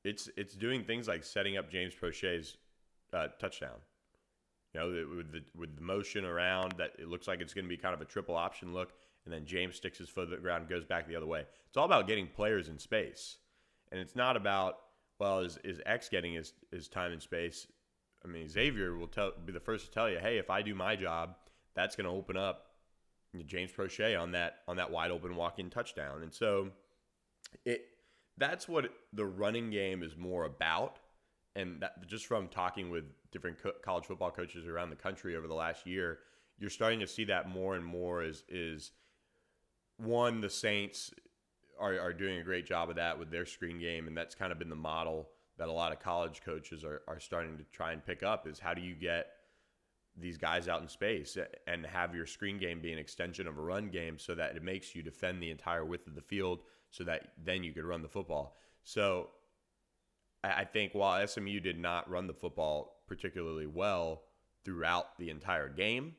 It's 0.02 0.30
it's 0.38 0.54
doing 0.54 0.82
things 0.82 1.08
like 1.08 1.24
setting 1.24 1.58
up 1.58 1.70
James 1.70 1.94
Proche's 1.94 2.56
uh, 3.12 3.28
touchdown. 3.38 3.78
You 4.74 4.80
know, 4.80 5.16
with 5.16 5.32
the 5.32 5.42
with 5.56 5.76
the 5.76 5.82
motion 5.82 6.24
around 6.24 6.74
that, 6.78 6.92
it 6.98 7.08
looks 7.08 7.26
like 7.26 7.40
it's 7.40 7.54
going 7.54 7.64
to 7.64 7.68
be 7.68 7.76
kind 7.76 7.94
of 7.94 8.00
a 8.00 8.04
triple 8.04 8.36
option 8.36 8.72
look 8.72 8.92
and 9.24 9.34
then 9.34 9.46
James 9.46 9.76
sticks 9.76 9.98
his 9.98 10.08
foot 10.08 10.30
to 10.30 10.36
the 10.36 10.42
ground 10.42 10.68
goes 10.68 10.84
back 10.84 11.06
the 11.06 11.16
other 11.16 11.26
way. 11.26 11.44
It's 11.68 11.76
all 11.76 11.84
about 11.84 12.06
getting 12.06 12.26
players 12.26 12.68
in 12.68 12.78
space. 12.78 13.36
And 13.92 14.00
it's 14.00 14.16
not 14.16 14.36
about, 14.36 14.78
well, 15.18 15.40
is, 15.40 15.58
is 15.64 15.80
X 15.84 16.08
getting 16.08 16.34
his, 16.34 16.52
his 16.70 16.88
time 16.88 17.12
and 17.12 17.20
space? 17.20 17.66
I 18.24 18.28
mean, 18.28 18.48
Xavier 18.48 18.96
will 18.96 19.08
tell, 19.08 19.32
be 19.44 19.52
the 19.52 19.60
first 19.60 19.86
to 19.86 19.90
tell 19.90 20.08
you, 20.08 20.18
hey, 20.18 20.38
if 20.38 20.50
I 20.50 20.62
do 20.62 20.74
my 20.74 20.96
job, 20.96 21.36
that's 21.74 21.96
going 21.96 22.06
to 22.06 22.12
open 22.12 22.36
up 22.36 22.66
James 23.46 23.70
Proche 23.70 24.20
on 24.20 24.32
that 24.32 24.56
on 24.66 24.76
that 24.76 24.90
wide 24.90 25.12
open 25.12 25.36
walk 25.36 25.60
in 25.60 25.70
touchdown. 25.70 26.22
And 26.22 26.34
so 26.34 26.70
it 27.64 27.82
that's 28.36 28.68
what 28.68 28.92
the 29.12 29.24
running 29.24 29.70
game 29.70 30.02
is 30.02 30.16
more 30.16 30.44
about. 30.44 30.98
And 31.56 31.82
that 31.82 32.06
just 32.06 32.26
from 32.26 32.48
talking 32.48 32.90
with 32.90 33.04
different 33.32 33.62
co- 33.62 33.72
college 33.82 34.04
football 34.04 34.30
coaches 34.30 34.66
around 34.66 34.90
the 34.90 34.96
country 34.96 35.36
over 35.36 35.48
the 35.48 35.54
last 35.54 35.86
year, 35.86 36.20
you're 36.58 36.70
starting 36.70 37.00
to 37.00 37.06
see 37.06 37.24
that 37.24 37.48
more 37.48 37.74
and 37.74 37.84
more 37.84 38.22
is 38.22 38.44
is 38.48 38.92
one, 39.96 40.40
the 40.40 40.50
Saints 40.50 41.12
are, 41.78 41.98
are 41.98 42.12
doing 42.12 42.38
a 42.38 42.42
great 42.42 42.66
job 42.66 42.90
of 42.90 42.96
that 42.96 43.18
with 43.18 43.30
their 43.30 43.46
screen 43.46 43.78
game, 43.78 44.06
and 44.06 44.16
that's 44.16 44.34
kind 44.34 44.52
of 44.52 44.58
been 44.58 44.70
the 44.70 44.76
model 44.76 45.28
that 45.58 45.68
a 45.68 45.72
lot 45.72 45.92
of 45.92 46.00
college 46.00 46.40
coaches 46.42 46.84
are, 46.84 47.02
are 47.06 47.20
starting 47.20 47.58
to 47.58 47.64
try 47.64 47.92
and 47.92 48.04
pick 48.04 48.22
up 48.22 48.46
is 48.46 48.58
how 48.58 48.72
do 48.72 48.80
you 48.80 48.94
get 48.94 49.26
these 50.16 50.38
guys 50.38 50.68
out 50.68 50.80
in 50.80 50.88
space 50.88 51.36
and 51.66 51.86
have 51.86 52.14
your 52.14 52.26
screen 52.26 52.58
game 52.58 52.80
be 52.80 52.92
an 52.92 52.98
extension 52.98 53.46
of 53.46 53.58
a 53.58 53.60
run 53.60 53.88
game 53.88 54.18
so 54.18 54.34
that 54.34 54.56
it 54.56 54.62
makes 54.62 54.94
you 54.94 55.02
defend 55.02 55.42
the 55.42 55.50
entire 55.50 55.84
width 55.84 56.06
of 56.06 56.14
the 56.14 56.22
field 56.22 56.60
so 56.90 57.04
that 57.04 57.32
then 57.42 57.62
you 57.62 57.72
could 57.72 57.84
run 57.84 58.02
the 58.02 58.08
football. 58.08 58.56
So 58.84 59.28
I 60.42 60.64
think 60.64 60.94
while 60.94 61.26
SMU 61.26 61.60
did 61.60 61.78
not 61.78 62.08
run 62.08 62.26
the 62.26 62.34
football 62.34 63.02
particularly 63.06 63.66
well 63.66 64.22
throughout 64.64 65.18
the 65.18 65.30
entire 65.30 65.68
game 65.68 66.14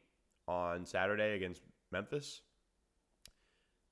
on 0.47 0.85
Saturday 0.85 1.35
against 1.35 1.61
Memphis, 1.91 2.41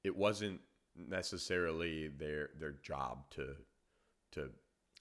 it 0.03 0.15
wasn't 0.15 0.59
necessarily 0.95 2.09
their 2.09 2.50
their 2.59 2.74
job 2.74 3.29
to 3.31 3.55
to 4.31 4.50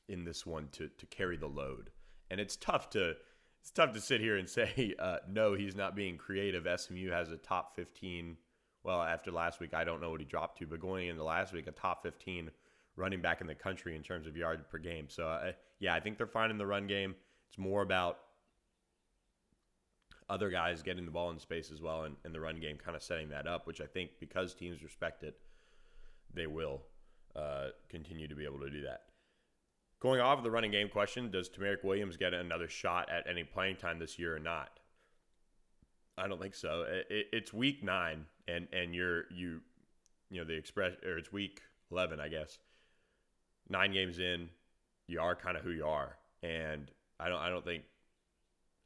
in 0.08 0.24
this 0.24 0.46
one 0.46 0.68
to 0.72 0.88
to 0.88 1.06
carry 1.06 1.36
the 1.36 1.46
load. 1.46 1.90
And 2.30 2.40
it's 2.40 2.56
tough 2.56 2.88
to 2.90 3.16
it's 3.60 3.70
tough 3.70 3.92
to 3.92 4.00
sit 4.00 4.20
here 4.20 4.36
and 4.36 4.48
say 4.48 4.94
uh, 4.98 5.18
no, 5.28 5.54
he's 5.54 5.76
not 5.76 5.94
being 5.94 6.16
creative. 6.16 6.66
SMU 6.80 7.10
has 7.10 7.30
a 7.30 7.36
top 7.36 7.76
15 7.76 8.36
well, 8.84 9.02
after 9.02 9.30
last 9.30 9.60
week, 9.60 9.74
I 9.74 9.84
don't 9.84 10.00
know 10.00 10.10
what 10.10 10.20
he 10.20 10.24
dropped 10.24 10.58
to, 10.58 10.66
but 10.66 10.80
going 10.80 11.08
into 11.08 11.22
last 11.22 11.52
week, 11.52 11.66
a 11.66 11.72
top 11.72 12.02
15 12.02 12.50
running 12.98 13.22
back 13.22 13.40
in 13.40 13.46
the 13.46 13.54
country 13.54 13.96
in 13.96 14.02
terms 14.02 14.26
of 14.26 14.36
yards 14.36 14.64
per 14.70 14.78
game. 14.78 15.06
So, 15.08 15.26
uh, 15.26 15.52
yeah, 15.80 15.94
I 15.94 16.00
think 16.00 16.18
they're 16.18 16.26
fine 16.26 16.50
in 16.50 16.58
the 16.58 16.66
run 16.66 16.86
game. 16.86 17.14
It's 17.48 17.58
more 17.58 17.82
about 17.82 18.18
other 20.28 20.50
guys 20.50 20.82
getting 20.82 21.06
the 21.06 21.10
ball 21.10 21.30
in 21.30 21.38
space 21.38 21.70
as 21.70 21.80
well 21.80 22.02
and, 22.02 22.16
and 22.24 22.34
the 22.34 22.40
run 22.40 22.60
game 22.60 22.76
kind 22.76 22.96
of 22.96 23.02
setting 23.02 23.30
that 23.30 23.46
up, 23.46 23.66
which 23.66 23.80
I 23.80 23.86
think 23.86 24.10
because 24.20 24.54
teams 24.54 24.82
respect 24.82 25.22
it, 25.22 25.38
they 26.34 26.46
will 26.46 26.82
uh, 27.34 27.68
continue 27.88 28.28
to 28.28 28.34
be 28.34 28.44
able 28.44 28.60
to 28.60 28.70
do 28.70 28.82
that. 28.82 29.02
Going 30.00 30.20
off 30.20 30.38
of 30.38 30.44
the 30.44 30.50
running 30.50 30.70
game 30.70 30.88
question, 30.88 31.30
does 31.30 31.48
Tamarick 31.48 31.82
Williams 31.82 32.16
get 32.16 32.34
another 32.34 32.68
shot 32.68 33.08
at 33.10 33.26
any 33.28 33.42
playing 33.42 33.76
time 33.76 33.98
this 33.98 34.18
year 34.18 34.36
or 34.36 34.38
not? 34.38 34.78
I 36.16 36.28
don't 36.28 36.40
think 36.40 36.54
so. 36.54 36.84
It, 36.88 37.26
it's 37.32 37.52
week 37.52 37.82
nine, 37.82 38.26
and 38.46 38.68
and 38.72 38.94
you're 38.94 39.24
you, 39.30 39.60
you 40.30 40.40
know 40.40 40.44
the 40.44 40.54
express 40.54 40.94
or 41.04 41.16
it's 41.18 41.32
week 41.32 41.62
eleven, 41.90 42.20
I 42.20 42.28
guess. 42.28 42.58
Nine 43.70 43.92
games 43.92 44.18
in, 44.18 44.48
you 45.06 45.20
are 45.20 45.34
kind 45.34 45.56
of 45.56 45.62
who 45.62 45.70
you 45.70 45.86
are, 45.86 46.16
and 46.42 46.90
I 47.20 47.28
don't 47.28 47.38
I 47.38 47.48
don't 47.50 47.64
think 47.64 47.82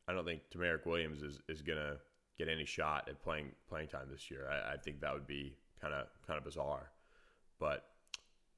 I 0.09 0.12
don't 0.12 0.25
think 0.25 0.43
Tamarick 0.53 0.87
Williams 0.87 1.23
is, 1.23 1.41
is 1.49 1.62
gonna 1.62 1.97
get 2.39 2.49
any 2.49 2.65
shot 2.65 3.09
at 3.09 3.23
playing 3.23 3.53
playing 3.69 3.89
time 3.89 4.09
this 4.11 4.31
year. 4.31 4.49
I, 4.51 4.75
I 4.75 4.77
think 4.77 5.01
that 5.01 5.12
would 5.12 5.27
be 5.27 5.55
kind 5.81 5.95
of 5.95 6.07
kind 6.27 6.39
of 6.39 6.45
bizarre. 6.45 6.91
But 7.59 7.85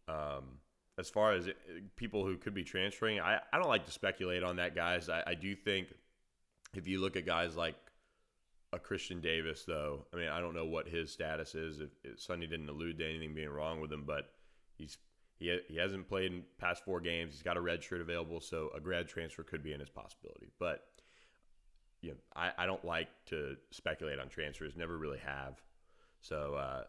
um, 0.09 0.59
as 0.99 1.11
far 1.11 1.33
as 1.33 1.47
it, 1.47 1.57
people 1.97 2.25
who 2.25 2.37
could 2.37 2.55
be 2.55 2.65
transferring, 2.65 3.21
I, 3.21 3.41
I 3.53 3.59
don't 3.59 3.69
like 3.69 3.87
to 3.87 3.93
speculate 3.93 4.43
on 4.43 4.57
that, 4.57 4.75
guys. 4.75 5.09
I, 5.09 5.23
I 5.27 5.35
do 5.35 5.55
think 5.55 5.89
if 6.75 6.87
you 6.87 7.01
look 7.01 7.17
at 7.17 7.27
guys 7.27 7.57
like 7.57 7.77
a 8.73 8.79
Christian 8.79 9.21
Davis, 9.21 9.65
though, 9.67 10.07
I 10.13 10.17
mean, 10.17 10.29
I 10.29 10.41
don't 10.41 10.55
know 10.55 10.67
what 10.67 10.89
his 10.89 11.11
status 11.11 11.55
is. 11.55 11.81
If, 11.81 11.91
if 12.05 12.21
Sonny 12.21 12.47
didn't 12.47 12.69
allude 12.69 12.99
to 12.99 13.09
anything 13.09 13.35
being 13.35 13.51
wrong 13.51 13.81
with 13.81 13.93
him, 13.93 14.05
but 14.07 14.31
he's 14.77 14.99
he, 15.39 15.59
he 15.69 15.77
hasn't 15.77 16.09
played 16.09 16.33
in 16.33 16.43
past 16.59 16.85
four 16.85 17.01
games. 17.01 17.33
He's 17.33 17.43
got 17.43 17.57
a 17.57 17.61
red 17.61 17.83
shirt 17.83 18.01
available, 18.01 18.41
so 18.41 18.71
a 18.77 18.81
grad 18.81 19.09
transfer 19.09 19.43
could 19.43 19.63
be 19.63 19.73
in 19.73 19.81
his 19.81 19.91
possibility. 19.91 20.49
But 20.59 20.85
you 22.01 22.11
know, 22.11 22.17
I, 22.37 22.53
I 22.59 22.67
don't 22.67 22.85
like 22.85 23.09
to 23.27 23.57
speculate 23.71 24.19
on 24.19 24.29
transfers. 24.29 24.77
Never 24.77 24.97
really 24.97 25.19
have. 25.19 25.61
So 26.21 26.55
uh, 26.55 26.85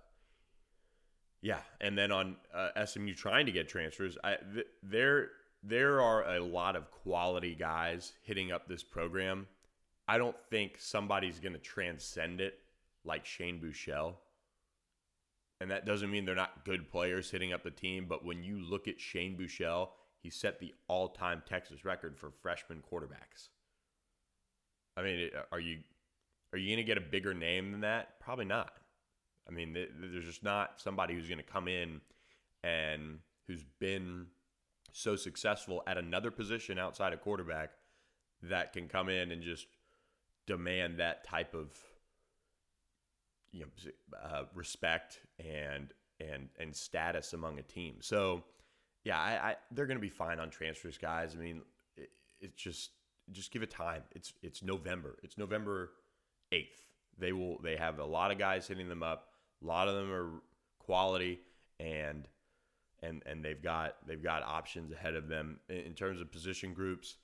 yeah, 1.41 1.59
and 1.79 1.97
then 1.97 2.11
on 2.11 2.35
uh, 2.53 2.85
SMU 2.85 3.13
trying 3.13 3.45
to 3.45 3.51
get 3.51 3.67
transfers, 3.67 4.17
I 4.23 4.37
th- 4.53 4.67
there 4.83 5.29
there 5.63 6.01
are 6.01 6.35
a 6.35 6.39
lot 6.39 6.75
of 6.75 6.91
quality 6.91 7.55
guys 7.55 8.13
hitting 8.23 8.51
up 8.51 8.67
this 8.67 8.83
program. 8.83 9.47
I 10.07 10.17
don't 10.17 10.35
think 10.49 10.75
somebody's 10.79 11.39
going 11.39 11.53
to 11.53 11.59
transcend 11.59 12.39
it 12.39 12.59
like 13.03 13.25
Shane 13.25 13.59
Buechele. 13.59 14.15
And 15.65 15.72
that 15.72 15.84
doesn't 15.84 16.12
mean 16.12 16.25
they're 16.25 16.36
not 16.36 16.63
good 16.63 16.91
players 16.91 17.31
hitting 17.31 17.51
up 17.51 17.63
the 17.63 17.72
team, 17.72 18.05
but 18.07 18.24
when 18.24 18.43
you 18.43 18.60
look 18.60 18.88
at 18.88 19.01
Shane 19.01 19.36
Buechele, 19.36 19.89
he 20.19 20.29
set 20.29 20.60
the 20.60 20.75
all-time 20.88 21.41
Texas 21.43 21.84
record 21.84 22.19
for 22.19 22.29
freshman 22.29 22.84
quarterbacks. 22.88 23.50
I 24.95 25.01
mean, 25.01 25.31
are 25.51 25.60
you 25.60 25.79
are 26.53 26.60
you 26.60 26.67
going 26.67 26.77
to 26.77 26.84
get 26.84 27.00
a 27.00 27.01
bigger 27.01 27.34
name 27.34 27.72
than 27.72 27.81
that? 27.81 28.19
Probably 28.19 28.45
not. 28.45 28.74
I 29.50 29.53
mean, 29.53 29.74
there's 29.74 30.25
just 30.25 30.43
not 30.43 30.79
somebody 30.79 31.15
who's 31.15 31.27
going 31.27 31.39
to 31.39 31.43
come 31.43 31.67
in 31.67 32.00
and 32.63 33.17
who's 33.48 33.65
been 33.79 34.27
so 34.91 35.15
successful 35.15 35.81
at 35.88 35.98
another 35.98 36.29
position 36.29 36.77
outside 36.77 37.12
of 37.12 37.22
quarterback 37.22 37.72
that 38.43 38.72
can 38.72 38.88
come 38.88 39.10
in 39.10 39.31
and 39.31 39.41
just 39.41 39.65
demand 40.45 41.00
that 41.00 41.24
type 41.24 41.55
of 41.55 41.72
you 43.55 43.62
know 43.62 44.17
uh, 44.21 44.43
respect 44.53 45.21
and 45.39 45.93
and 46.19 46.50
and 46.59 46.75
status 46.75 47.33
among 47.33 47.57
a 47.57 47.63
team. 47.63 47.95
So 48.01 48.43
yeah, 49.03 49.17
I, 49.17 49.50
I 49.50 49.55
they're 49.71 49.85
going 49.85 49.97
to 49.97 50.01
be 50.01 50.09
fine 50.09 50.39
on 50.39 50.50
transfers, 50.50 50.97
guys. 50.97 51.35
I 51.35 51.39
mean, 51.41 51.62
it, 51.95 52.09
it's 52.41 52.62
just 52.62 52.91
just 53.31 53.51
give 53.51 53.63
it 53.63 53.71
time. 53.71 54.03
It's 54.12 54.33
it's 54.41 54.62
November. 54.62 55.17
It's 55.24 55.38
November 55.38 55.91
eighth. 56.51 56.85
They 57.17 57.31
will 57.31 57.59
they 57.63 57.77
have 57.77 58.00
a 58.00 58.05
lot 58.05 58.31
of 58.31 58.38
guys 58.38 58.67
hitting 58.67 58.89
them 58.89 59.03
up. 59.03 59.29
A 59.63 59.65
lot 59.65 59.88
of 59.88 59.95
them 59.95 60.12
are 60.12 60.29
quality 60.79 61.39
and 61.79 62.27
and 63.01 63.24
and 63.25 63.43
they've 63.43 63.62
got 63.62 63.95
they've 64.05 64.24
got 64.24 64.43
options 64.43 64.91
ahead 64.91 65.15
of 65.15 65.29
them 65.29 65.59
in, 65.69 65.77
in 65.77 65.93
terms 65.93 66.19
of 66.19 66.29
position 66.31 66.74
groups. 66.74 67.15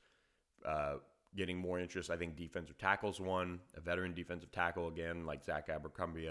Uh, 0.66 0.96
getting 1.36 1.58
more 1.58 1.80
interest. 1.80 2.10
I 2.10 2.18
think 2.18 2.36
defensive 2.36 2.78
tackles 2.78 3.20
one, 3.20 3.60
a 3.76 3.82
veteran 3.82 4.14
defensive 4.14 4.52
tackle 4.52 4.88
again, 4.88 5.26
like 5.26 5.44
Zach 5.44 5.70
Abercrombie. 5.70 6.30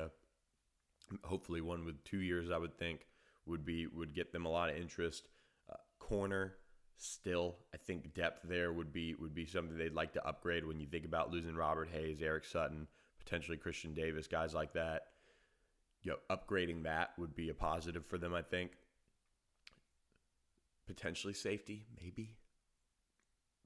Hopefully, 1.24 1.60
one 1.60 1.84
with 1.84 2.02
two 2.04 2.20
years, 2.20 2.50
I 2.50 2.58
would 2.58 2.78
think, 2.78 3.06
would 3.46 3.64
be 3.64 3.86
would 3.86 4.14
get 4.14 4.32
them 4.32 4.46
a 4.46 4.50
lot 4.50 4.70
of 4.70 4.76
interest. 4.76 5.28
Uh, 5.70 5.76
corner, 5.98 6.54
still, 6.96 7.56
I 7.74 7.78
think 7.78 8.14
depth 8.14 8.40
there 8.44 8.72
would 8.72 8.92
be 8.92 9.14
would 9.14 9.34
be 9.34 9.46
something 9.46 9.76
they'd 9.76 9.94
like 9.94 10.12
to 10.14 10.26
upgrade 10.26 10.64
when 10.64 10.80
you 10.80 10.86
think 10.86 11.04
about 11.04 11.30
losing 11.30 11.54
Robert 11.54 11.88
Hayes, 11.92 12.22
Eric 12.22 12.44
Sutton, 12.44 12.86
potentially 13.18 13.56
Christian 13.56 13.94
Davis, 13.94 14.26
guys 14.26 14.54
like 14.54 14.72
that. 14.74 15.02
You 16.02 16.12
know, 16.12 16.36
upgrading 16.36 16.84
that 16.84 17.10
would 17.18 17.34
be 17.34 17.50
a 17.50 17.54
positive 17.54 18.06
for 18.06 18.18
them, 18.18 18.34
I 18.34 18.42
think. 18.42 18.72
Potentially 20.86 21.34
safety, 21.34 21.86
maybe. 22.00 22.36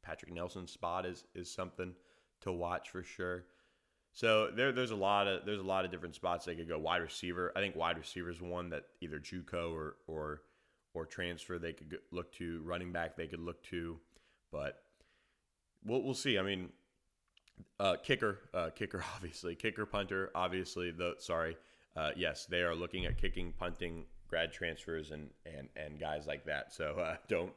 Patrick 0.04 0.32
Nelson's 0.32 0.70
spot 0.70 1.06
is 1.06 1.24
is 1.34 1.50
something 1.50 1.94
to 2.42 2.52
watch 2.52 2.90
for 2.90 3.02
sure. 3.02 3.44
So 4.12 4.48
there, 4.54 4.70
there's 4.70 4.92
a 4.92 4.96
lot 4.96 5.26
of 5.26 5.44
there's 5.44 5.60
a 5.60 5.64
lot 5.64 5.84
of 5.84 5.90
different 5.90 6.14
spots 6.14 6.44
they 6.44 6.54
could 6.54 6.68
go. 6.68 6.78
Wide 6.78 7.02
receiver, 7.02 7.52
I 7.56 7.60
think 7.60 7.74
wide 7.74 7.98
receiver 7.98 8.30
is 8.30 8.40
one 8.40 8.70
that 8.70 8.84
either 9.00 9.18
JUCO 9.18 9.72
or 9.72 9.96
or 10.06 10.42
or 10.94 11.04
transfer 11.04 11.58
they 11.58 11.72
could 11.72 11.98
look 12.12 12.32
to. 12.34 12.62
Running 12.64 12.92
back 12.92 13.16
they 13.16 13.26
could 13.26 13.40
look 13.40 13.62
to, 13.64 13.98
but 14.52 14.82
we'll 15.84 16.02
we'll 16.02 16.14
see. 16.14 16.38
I 16.38 16.42
mean, 16.42 16.68
uh, 17.80 17.96
kicker, 18.02 18.38
uh, 18.54 18.70
kicker, 18.70 19.04
obviously, 19.16 19.56
kicker, 19.56 19.84
punter, 19.84 20.30
obviously. 20.34 20.92
The 20.92 21.14
sorry, 21.18 21.56
uh, 21.96 22.10
yes, 22.16 22.46
they 22.46 22.62
are 22.62 22.74
looking 22.74 23.06
at 23.06 23.18
kicking, 23.18 23.52
punting, 23.58 24.04
grad 24.28 24.52
transfers, 24.52 25.10
and 25.10 25.30
and 25.44 25.68
and 25.74 25.98
guys 25.98 26.26
like 26.26 26.44
that. 26.46 26.72
So 26.72 26.98
uh, 27.00 27.16
don't. 27.28 27.52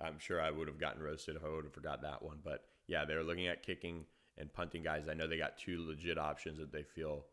I'm 0.00 0.18
sure 0.18 0.40
I 0.40 0.50
would 0.50 0.68
have 0.68 0.78
gotten 0.78 1.02
roasted 1.02 1.36
if 1.36 1.44
I 1.44 1.48
would 1.48 1.64
have 1.64 1.72
forgot 1.72 2.02
that 2.02 2.22
one. 2.22 2.38
But 2.44 2.64
yeah, 2.86 3.04
they're 3.04 3.24
looking 3.24 3.48
at 3.48 3.62
kicking 3.62 4.04
and 4.36 4.52
punting 4.52 4.82
guys. 4.82 5.08
I 5.10 5.14
know 5.14 5.26
they 5.26 5.38
got 5.38 5.58
two 5.58 5.84
legit 5.86 6.18
options 6.18 6.58
that 6.58 6.72
they 6.72 6.82
feel 6.82 7.24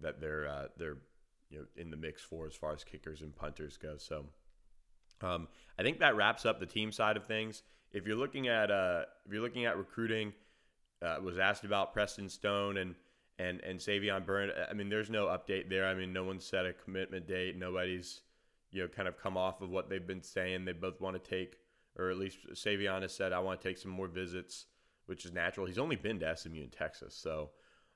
that 0.00 0.20
they're 0.20 0.48
uh, 0.48 0.68
they're 0.76 0.98
you 1.50 1.58
know 1.58 1.64
in 1.76 1.90
the 1.90 1.96
mix 1.96 2.22
for 2.22 2.46
as 2.46 2.54
far 2.54 2.72
as 2.72 2.84
kickers 2.84 3.22
and 3.22 3.34
punters 3.34 3.76
go. 3.76 3.96
So 3.96 4.26
um, 5.20 5.48
I 5.78 5.82
think 5.82 6.00
that 6.00 6.16
wraps 6.16 6.46
up 6.46 6.60
the 6.60 6.66
team 6.66 6.92
side 6.92 7.16
of 7.16 7.24
things. 7.24 7.62
If 7.92 8.06
you're 8.06 8.16
looking 8.16 8.48
at 8.48 8.70
uh, 8.70 9.02
if 9.26 9.32
you're 9.32 9.42
looking 9.42 9.66
at 9.66 9.76
recruiting, 9.76 10.32
uh, 11.02 11.16
was 11.22 11.38
asked 11.38 11.64
about 11.64 11.92
Preston 11.92 12.28
Stone 12.28 12.76
and 12.76 12.94
and 13.38 13.60
and 13.60 13.78
Savion 13.78 14.24
Byrne. 14.24 14.50
I 14.70 14.72
mean, 14.74 14.88
there's 14.88 15.10
no 15.10 15.26
update 15.26 15.68
there. 15.68 15.86
I 15.86 15.94
mean, 15.94 16.12
no 16.12 16.24
one 16.24 16.40
set 16.40 16.66
a 16.66 16.72
commitment 16.72 17.26
date. 17.26 17.56
Nobody's 17.56 18.22
you 18.70 18.82
know 18.82 18.88
kind 18.88 19.08
of 19.08 19.18
come 19.18 19.36
off 19.36 19.60
of 19.60 19.70
what 19.70 19.88
they've 19.88 20.06
been 20.06 20.22
saying. 20.22 20.64
They 20.64 20.72
both 20.72 21.00
want 21.00 21.22
to 21.22 21.30
take, 21.30 21.56
or 21.98 22.10
at 22.10 22.18
least 22.18 22.38
Savion 22.54 23.02
has 23.02 23.14
said, 23.14 23.32
I 23.32 23.40
want 23.40 23.60
to 23.60 23.68
take 23.68 23.78
some 23.78 23.90
more 23.90 24.08
visits, 24.08 24.66
which 25.06 25.24
is 25.24 25.32
natural. 25.32 25.66
He's 25.66 25.78
only 25.78 25.96
been 25.96 26.20
to 26.20 26.36
SMU 26.36 26.62
in 26.62 26.70
Texas, 26.70 27.14
so 27.14 27.50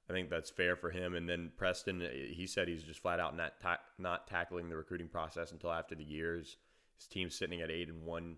I 0.09 0.13
think 0.13 0.31
that's 0.31 0.51
fair 0.51 0.77
for 0.77 0.91
him. 0.91 1.15
And 1.15 1.29
then 1.29 1.53
Preston, 1.57 2.01
he 2.33 2.47
said 2.47 2.69
he's 2.69 2.83
just 2.83 3.01
flat 3.01 3.21
out 3.21 3.37
not 3.37 3.61
ta- 3.61 3.81
not 3.99 4.27
tackling 4.27 4.69
the 4.69 4.77
recruiting 4.77 5.09
process 5.09 5.53
until 5.53 5.73
after 5.73 5.95
the 5.95 6.05
years 6.05 6.57
his 6.97 7.07
team's 7.07 7.35
sitting 7.35 7.61
at 7.61 7.71
eight 7.71 7.89
and 7.89 8.05
one 8.05 8.37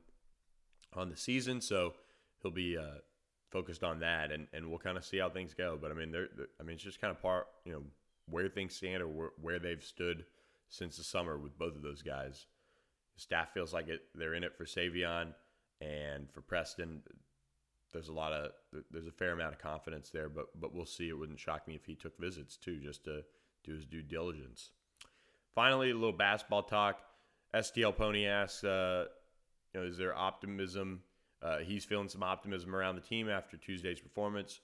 on 0.94 1.10
the 1.10 1.16
season, 1.16 1.60
so 1.60 1.94
he'll 2.42 2.50
be 2.50 2.76
uh, 2.76 2.98
focused 3.50 3.84
on 3.84 4.00
that, 4.00 4.32
and, 4.32 4.46
and 4.52 4.68
we'll 4.68 4.78
kind 4.78 4.96
of 4.96 5.04
see 5.04 5.18
how 5.18 5.28
things 5.28 5.54
go. 5.54 5.78
But 5.80 5.90
I 5.90 5.94
mean, 5.94 6.10
they're, 6.10 6.28
they're, 6.36 6.48
I 6.60 6.62
mean, 6.62 6.74
it's 6.74 6.82
just 6.82 7.00
kind 7.00 7.10
of 7.10 7.22
part, 7.22 7.46
you 7.64 7.72
know, 7.72 7.82
where 8.26 8.48
things 8.48 8.74
stand 8.74 9.02
or 9.02 9.08
where, 9.08 9.30
where 9.40 9.58
they've 9.58 9.82
stood 9.82 10.24
since 10.68 10.96
the 10.96 11.04
summer 11.04 11.38
with 11.38 11.58
both 11.58 11.76
of 11.76 11.82
those 11.82 12.02
guys. 12.02 12.46
The 13.14 13.20
staff 13.20 13.52
feels 13.52 13.72
like 13.72 13.88
it; 13.88 14.02
they're 14.14 14.34
in 14.34 14.44
it 14.44 14.56
for 14.56 14.64
Savion 14.64 15.34
and 15.80 16.30
for 16.30 16.40
Preston. 16.40 17.02
There's 17.92 18.08
a 18.08 18.12
lot 18.12 18.32
of 18.32 18.50
there's 18.90 19.06
a 19.06 19.12
fair 19.12 19.32
amount 19.32 19.54
of 19.54 19.60
confidence 19.60 20.10
there, 20.10 20.28
but 20.28 20.46
but 20.60 20.74
we'll 20.74 20.86
see. 20.86 21.08
It 21.08 21.18
wouldn't 21.18 21.40
shock 21.40 21.66
me 21.66 21.74
if 21.74 21.86
he 21.86 21.94
took 21.94 22.18
visits 22.18 22.56
too, 22.56 22.78
just 22.80 23.04
to 23.04 23.22
do 23.64 23.74
his 23.74 23.86
due 23.86 24.02
diligence. 24.02 24.70
Finally, 25.54 25.90
a 25.90 25.94
little 25.94 26.12
basketball 26.12 26.62
talk. 26.62 27.00
STL 27.54 27.96
Pony 27.96 28.26
asks, 28.26 28.62
uh, 28.62 29.06
you 29.72 29.80
know, 29.80 29.86
is 29.86 29.96
there 29.96 30.14
optimism? 30.14 31.00
Uh, 31.42 31.58
he's 31.58 31.84
feeling 31.84 32.08
some 32.08 32.22
optimism 32.22 32.74
around 32.74 32.96
the 32.96 33.00
team 33.00 33.28
after 33.28 33.56
Tuesday's 33.56 34.00
performance. 34.00 34.60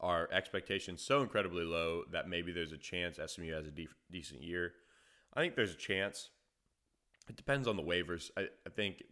Are 0.00 0.28
expectations 0.32 1.00
so 1.02 1.20
incredibly 1.20 1.64
low 1.64 2.02
that 2.10 2.28
maybe 2.28 2.52
there's 2.52 2.72
a 2.72 2.78
chance 2.78 3.18
SMU 3.24 3.52
has 3.52 3.66
a 3.66 3.70
de- 3.70 3.88
decent 4.10 4.42
year? 4.42 4.72
I 5.34 5.40
think 5.40 5.54
there's 5.54 5.72
a 5.72 5.76
chance. 5.76 6.30
It 7.28 7.36
depends 7.36 7.68
on 7.68 7.76
the 7.76 7.82
waivers. 7.82 8.30
I, 8.36 8.48
I 8.66 8.70
think 8.74 9.02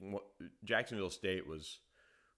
Jacksonville 0.65 1.11
State 1.11 1.47
was 1.47 1.81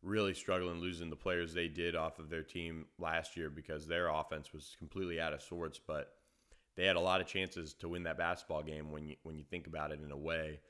really 0.02 0.34
struggling 0.34 0.80
losing 0.80 1.10
the 1.10 1.16
players 1.16 1.54
they 1.54 1.68
did 1.68 1.94
off 1.94 2.18
of 2.18 2.28
their 2.28 2.42
team 2.42 2.86
last 2.98 3.36
year 3.36 3.48
because 3.48 3.86
their 3.86 4.08
offense 4.08 4.52
was 4.52 4.74
completely 4.78 5.20
out 5.20 5.32
of 5.32 5.42
sorts. 5.42 5.78
But 5.84 6.12
they 6.76 6.84
had 6.84 6.96
a 6.96 7.00
lot 7.00 7.20
of 7.20 7.26
chances 7.26 7.74
to 7.74 7.88
win 7.88 8.02
that 8.04 8.18
basketball 8.18 8.62
game 8.62 8.90
when 8.90 9.06
you 9.06 9.16
when 9.22 9.38
you 9.38 9.44
think 9.44 9.66
about 9.66 9.92
it 9.92 10.00
in 10.04 10.10
a 10.10 10.16
way. 10.16 10.60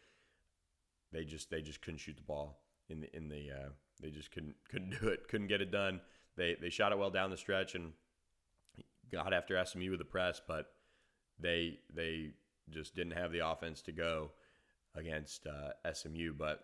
They 1.13 1.25
just 1.25 1.51
they 1.51 1.63
just 1.63 1.83
couldn't 1.83 1.99
shoot 1.99 2.17
the 2.17 2.23
ball 2.23 2.63
in 2.89 3.01
the 3.01 3.17
in 3.17 3.29
the 3.29 3.51
uh, 3.51 3.69
they 4.01 4.11
just 4.11 4.31
couldn't 4.31 4.55
couldn't 4.69 5.01
do 5.01 5.09
it 5.09 5.29
couldn't 5.29 5.49
get 5.49 5.61
it 5.61 5.71
done. 5.71 6.01
They 6.37 6.57
they 6.61 6.71
shot 6.71 6.93
it 6.93 6.99
well 6.99 7.11
down 7.11 7.31
the 7.31 7.37
stretch 7.37 7.75
and 7.75 7.93
got 9.11 9.33
after 9.33 9.63
SMU 9.65 9.91
with 9.91 9.99
the 9.99 10.05
press, 10.05 10.41
but 10.47 10.67
they 11.39 11.79
they 11.95 12.31
just 12.71 12.95
didn't 12.95 13.13
have 13.13 13.33
the 13.33 13.47
offense 13.47 13.83
to 13.83 13.93
go 13.93 14.31
against 14.95 15.47
uh, 15.47 15.93
SMU. 15.93 16.33
But 16.33 16.61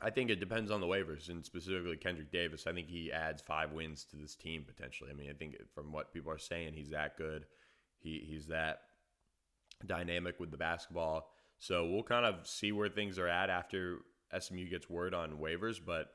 I 0.00 0.10
think 0.10 0.30
it 0.30 0.40
depends 0.40 0.70
on 0.70 0.80
the 0.80 0.86
waivers 0.86 1.28
and 1.28 1.44
specifically 1.44 1.96
Kendric 1.96 2.30
Davis. 2.30 2.66
I 2.66 2.72
think 2.72 2.88
he 2.88 3.10
adds 3.12 3.42
five 3.42 3.72
wins 3.72 4.04
to 4.10 4.16
this 4.16 4.34
team 4.34 4.64
potentially. 4.66 5.10
I 5.10 5.14
mean, 5.14 5.30
I 5.30 5.34
think 5.34 5.56
from 5.74 5.92
what 5.92 6.12
people 6.12 6.32
are 6.32 6.38
saying, 6.38 6.74
he's 6.74 6.90
that 6.90 7.16
good. 7.16 7.46
He 7.98 8.24
he's 8.26 8.46
that 8.46 8.80
dynamic 9.84 10.38
with 10.38 10.50
the 10.50 10.56
basketball. 10.56 11.30
So 11.58 11.86
we'll 11.86 12.02
kind 12.02 12.26
of 12.26 12.46
see 12.46 12.72
where 12.72 12.88
things 12.88 13.18
are 13.18 13.28
at 13.28 13.48
after 13.48 14.00
SMU 14.38 14.68
gets 14.68 14.90
word 14.90 15.14
on 15.14 15.38
waivers. 15.38 15.80
But 15.84 16.10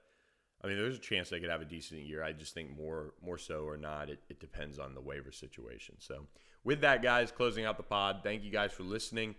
I 0.64 0.68
mean, 0.68 0.78
there's 0.78 0.98
a 0.98 1.02
chance 1.02 1.30
they 1.30 1.40
could 1.40 1.50
have 1.50 1.62
a 1.62 1.66
decent 1.66 2.02
year. 2.02 2.24
I 2.24 2.34
just 2.34 2.54
think 2.54 2.78
more 2.78 3.14
more 3.26 3.40
so 3.40 3.64
or 3.64 3.78
not, 3.78 4.10
it, 4.10 4.20
it 4.30 4.40
depends 4.40 4.78
on 4.78 4.94
the 4.94 5.02
waiver 5.02 5.32
situation. 5.32 5.96
So 5.98 6.28
with 6.64 6.82
that, 6.82 7.02
guys, 7.02 7.32
closing 7.32 7.66
out 7.66 7.78
the 7.78 7.84
pod. 7.84 8.20
Thank 8.24 8.44
you 8.44 8.52
guys 8.52 8.72
for 8.72 8.84
listening. 8.84 9.36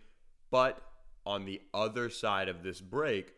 But 0.51 0.83
on 1.25 1.45
the 1.45 1.61
other 1.73 2.11
side 2.11 2.49
of 2.49 2.63
this 2.63 2.81
break, 2.81 3.35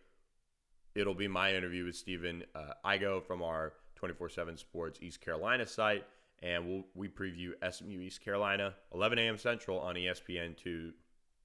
it'll 0.95 1.15
be 1.15 1.29
my 1.29 1.55
interview 1.55 1.85
with 1.85 1.97
Stephen 1.97 2.45
uh, 2.55 2.73
Igo 2.85 3.23
from 3.25 3.43
our 3.43 3.73
24/7 4.01 4.59
Sports 4.59 4.99
East 5.03 5.21
Carolina 5.21 5.67
site, 5.67 6.05
and 6.43 6.67
we'll 6.67 6.85
we 6.95 7.09
preview 7.09 7.53
SMU 7.69 8.01
East 8.01 8.23
Carolina 8.25 8.75
11 8.93 9.19
a.m. 9.19 9.39
Central 9.39 9.79
on 9.79 9.97
ESPN 9.97 10.57
two, 10.57 10.93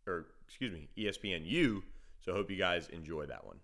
or 0.08 0.28
excuse 0.46 0.72
me, 0.72 0.88
ESPNU. 0.98 1.82
So 2.22 2.34
hope 2.34 2.50
you 2.50 2.58
guys 2.58 2.90
enjoy 2.90 3.26
that 3.28 3.46
one. 3.46 3.58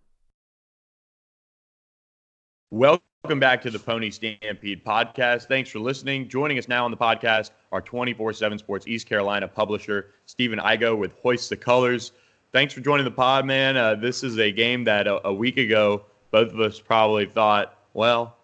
Welcome 2.72 3.40
back 3.40 3.62
to 3.62 3.72
the 3.72 3.80
Pony 3.80 4.10
Stampede 4.12 4.84
podcast. 4.84 5.48
Thanks 5.48 5.70
for 5.70 5.80
listening. 5.80 6.28
Joining 6.28 6.58
us 6.58 6.68
now 6.68 6.84
on 6.84 6.92
the 6.92 6.98
podcast, 6.98 7.52
our 7.72 7.82
24 7.82 8.34
7 8.34 8.58
Sports 8.58 8.88
East 8.88 9.08
Carolina 9.08 9.48
publisher, 9.48 10.08
Stephen 10.26 10.60
Igo 10.60 10.98
with 10.98 11.14
Hoist 11.22 11.50
the 11.50 11.58
Colors. 11.58 12.12
Thanks 12.56 12.74
for 12.74 12.80
joining 12.80 13.04
the 13.04 13.12
pod, 13.12 13.46
man. 13.46 13.76
Uh, 13.76 13.96
this 13.96 14.24
is 14.24 14.40
a 14.40 14.50
game 14.50 14.86
that 14.86 15.08
a, 15.08 15.28
a, 15.28 15.34
week 15.34 15.58
ago, 15.58 16.06
both 16.32 16.54
of 16.54 16.62
us 16.62 16.80
probably 16.80 17.26
thought, 17.26 17.78
well, 17.94 18.38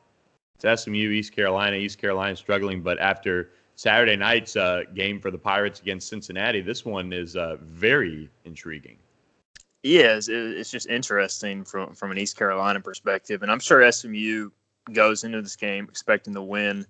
it's 0.61 0.83
SMU, 0.83 1.11
East 1.11 1.31
Carolina. 1.31 1.77
East 1.77 1.97
Carolina 1.97 2.35
struggling, 2.35 2.81
but 2.81 2.99
after 2.99 3.51
Saturday 3.75 4.17
night's 4.17 4.57
uh, 4.57 4.81
game 4.95 5.21
for 5.21 5.31
the 5.31 5.37
Pirates 5.37 5.79
against 5.79 6.09
Cincinnati, 6.09 6.59
this 6.59 6.83
one 6.83 7.13
is 7.13 7.37
uh, 7.37 7.55
very 7.61 8.29
intriguing. 8.43 8.97
Yeah, 9.81 10.17
it's, 10.17 10.27
it's 10.27 10.71
just 10.71 10.89
interesting 10.89 11.63
from 11.63 11.95
from 11.95 12.11
an 12.11 12.17
East 12.17 12.35
Carolina 12.35 12.81
perspective, 12.81 13.43
and 13.43 13.49
I'm 13.49 13.61
sure 13.61 13.89
SMU 13.89 14.49
goes 14.91 15.23
into 15.23 15.41
this 15.41 15.55
game 15.55 15.85
expecting 15.87 16.33
to 16.33 16.41
win 16.41 16.85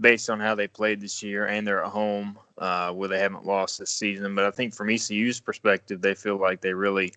based 0.00 0.28
on 0.28 0.40
how 0.40 0.54
they 0.54 0.68
played 0.68 1.00
this 1.00 1.22
year 1.22 1.46
and 1.46 1.66
they're 1.66 1.82
at 1.82 1.90
home 1.90 2.38
uh, 2.58 2.92
where 2.92 3.08
they 3.08 3.18
haven't 3.18 3.46
lost 3.46 3.78
this 3.78 3.90
season. 3.90 4.34
But 4.34 4.44
I 4.44 4.50
think 4.50 4.74
from 4.74 4.90
ECU's 4.90 5.40
perspective, 5.40 6.00
they 6.00 6.14
feel 6.14 6.36
like 6.36 6.60
they 6.60 6.74
really 6.74 7.12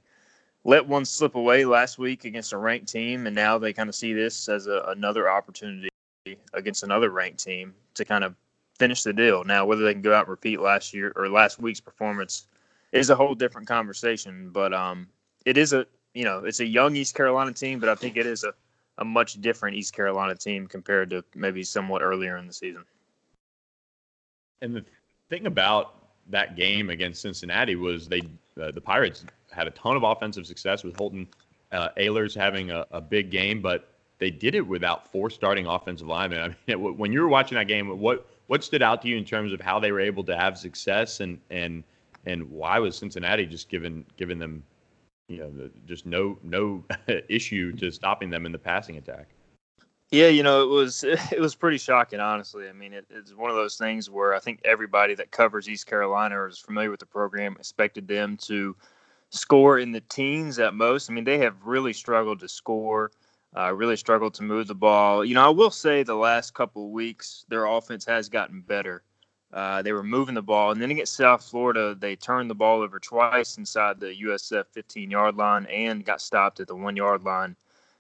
let 0.64 0.88
one 0.88 1.06
slip 1.06 1.36
away 1.36 1.66
last 1.66 1.98
week 1.98 2.26
against 2.26 2.54
a 2.54 2.58
ranked 2.58 2.88
team, 2.88 3.28
and 3.28 3.36
now 3.36 3.58
they 3.58 3.74
kind 3.74 3.90
of 3.90 3.96
see 3.96 4.14
this 4.14 4.50
as 4.50 4.68
a, 4.68 4.84
another 4.88 5.30
opportunity 5.30 5.90
against 6.54 6.84
another 6.84 7.10
ranked 7.10 7.44
team 7.44 7.74
to 7.94 8.06
kind 8.06 8.24
of 8.24 8.36
finish 8.78 9.04
the 9.04 9.14
deal. 9.14 9.44
Now, 9.44 9.66
whether 9.66 9.84
they 9.84 9.94
can 9.94 10.02
go 10.02 10.14
out 10.14 10.26
and 10.26 10.30
repeat 10.30 10.60
last 10.60 10.94
year 10.94 11.14
or 11.16 11.30
last 11.30 11.60
week's 11.60 11.80
performance 11.80 12.48
is 12.92 13.10
a 13.10 13.16
whole 13.16 13.36
different 13.36 13.68
conversation. 13.68 14.50
But 14.52 14.74
um, 14.74 15.08
it 15.46 15.58
is 15.58 15.74
a 15.74 15.86
you 16.14 16.24
know 16.24 16.40
it's 16.40 16.60
a 16.60 16.66
young 16.66 16.96
East 16.96 17.16
Carolina 17.16 17.54
team, 17.54 17.80
but 17.80 17.90
I 17.90 17.96
think 17.96 18.18
it 18.18 18.26
is 18.26 18.44
a, 18.44 18.54
a 19.00 19.06
much 19.06 19.42
different 19.42 19.76
East 19.76 19.94
Carolina 19.94 20.36
team 20.36 20.68
compared 20.68 21.10
to 21.10 21.24
maybe 21.36 21.64
somewhat 21.64 22.02
earlier 22.02 22.38
in 22.38 22.48
the 22.48 22.54
season. 22.54 22.84
And 24.62 24.76
the 24.76 24.86
thing 25.30 25.48
about 25.48 25.96
that 26.28 26.56
game 26.56 26.90
against 26.90 27.22
Cincinnati 27.22 27.76
was 27.76 28.08
they 28.08 28.22
uh, 28.62 28.72
the 28.72 28.82
Pirates 28.82 29.26
had 29.52 29.68
a 29.68 29.72
ton 29.72 29.96
of 29.96 30.04
offensive 30.04 30.46
success 30.46 30.84
with 30.84 30.96
Holton 30.98 31.28
uh, 31.72 31.90
having 32.36 32.72
a, 32.72 32.86
a 32.92 33.02
big 33.02 33.32
game, 33.32 33.62
but 33.62 33.88
they 34.18 34.30
did 34.30 34.54
it 34.54 34.62
without 34.62 35.10
four 35.12 35.30
starting 35.30 35.66
offensive 35.66 36.08
linemen. 36.08 36.40
I 36.40 36.48
mean, 36.48 36.56
it, 36.68 36.76
when 36.80 37.12
you 37.12 37.22
were 37.22 37.30
watching 37.30 37.58
that 37.58 37.68
game, 37.68 38.00
what 38.00 38.28
what 38.48 38.64
stood 38.64 38.82
out 38.82 39.02
to 39.04 39.08
you 39.08 39.18
in 39.18 39.26
terms 39.26 39.54
of 39.54 39.62
how 39.62 39.80
they 39.80 39.92
were 39.92 40.00
able 40.00 40.24
to 40.26 40.36
have 40.36 40.58
success 40.58 41.20
and 41.22 41.40
and 41.50 41.84
and 42.26 42.50
why 42.52 42.80
was 42.80 42.98
Cincinnati 42.98 43.46
just 43.46 43.70
given 43.70 44.06
given 44.18 44.40
them, 44.40 44.64
you 45.30 45.38
know, 45.38 45.70
just 45.86 46.06
no 46.06 46.38
no 46.44 46.84
issue 47.30 47.72
to 47.78 47.92
stopping 47.92 48.30
them 48.30 48.46
in 48.46 48.52
the 48.52 48.60
passing 48.60 48.98
attack? 48.98 49.30
Yeah, 50.12 50.28
you 50.28 50.42
know, 50.42 50.64
it 50.64 50.70
was 50.70 51.04
it 51.32 51.40
was 51.40 51.56
pretty 51.56 51.78
shocking, 51.78 52.20
honestly. 52.20 52.68
I 52.68 52.74
mean, 52.74 52.94
it, 52.94 53.06
it's 53.10 53.34
one 53.34 53.50
of 53.50 53.56
those 53.56 53.78
things 53.78 54.10
where 54.10 54.34
I 54.34 54.40
think 54.40 54.60
everybody 54.66 55.16
that 55.16 55.32
covers 55.32 55.70
East 55.70 55.86
Carolina 55.86 56.40
or 56.40 56.48
is 56.48 56.58
familiar 56.58 56.92
with 56.92 57.00
the 57.00 57.06
program 57.06 57.56
expected 57.58 58.08
them 58.08 58.36
to 58.38 58.76
score 59.30 59.78
in 59.80 59.92
the 59.92 60.02
teens 60.02 60.58
at 60.58 60.74
most. 60.74 61.10
I 61.10 61.14
mean, 61.14 61.24
they 61.24 61.38
have 61.38 61.64
really 61.64 61.94
struggled 61.94 62.40
to 62.40 62.50
score, 62.50 63.12
uh, 63.56 63.72
really 63.74 63.96
struggled 63.96 64.34
to 64.36 64.44
move 64.44 64.68
the 64.68 64.76
ball. 64.76 65.24
You 65.24 65.36
know, 65.36 65.46
I 65.46 65.50
will 65.50 65.70
say 65.70 66.02
the 66.02 66.16
last 66.16 66.56
couple 66.56 66.86
of 66.86 66.92
weeks 66.92 67.46
their 67.48 67.66
offense 67.66 68.06
has 68.06 68.30
gotten 68.30 68.62
better. 68.62 69.04
Uh, 69.52 69.82
they 69.82 69.94
were 69.94 70.04
moving 70.04 70.36
the 70.36 70.42
ball, 70.42 70.72
and 70.72 70.82
then 70.82 70.92
against 70.92 71.16
South 71.16 71.44
Florida, 71.44 71.96
they 71.96 72.16
turned 72.16 72.50
the 72.50 72.56
ball 72.56 72.82
over 72.82 73.00
twice 73.00 73.58
inside 73.58 74.00
the 74.00 74.14
USF 74.24 74.66
15 74.72 75.10
yard 75.10 75.36
line 75.36 75.66
and 75.66 76.06
got 76.06 76.22
stopped 76.22 76.60
at 76.60 76.68
the 76.68 76.76
one 76.76 76.96
yard 76.96 77.24
line 77.24 77.56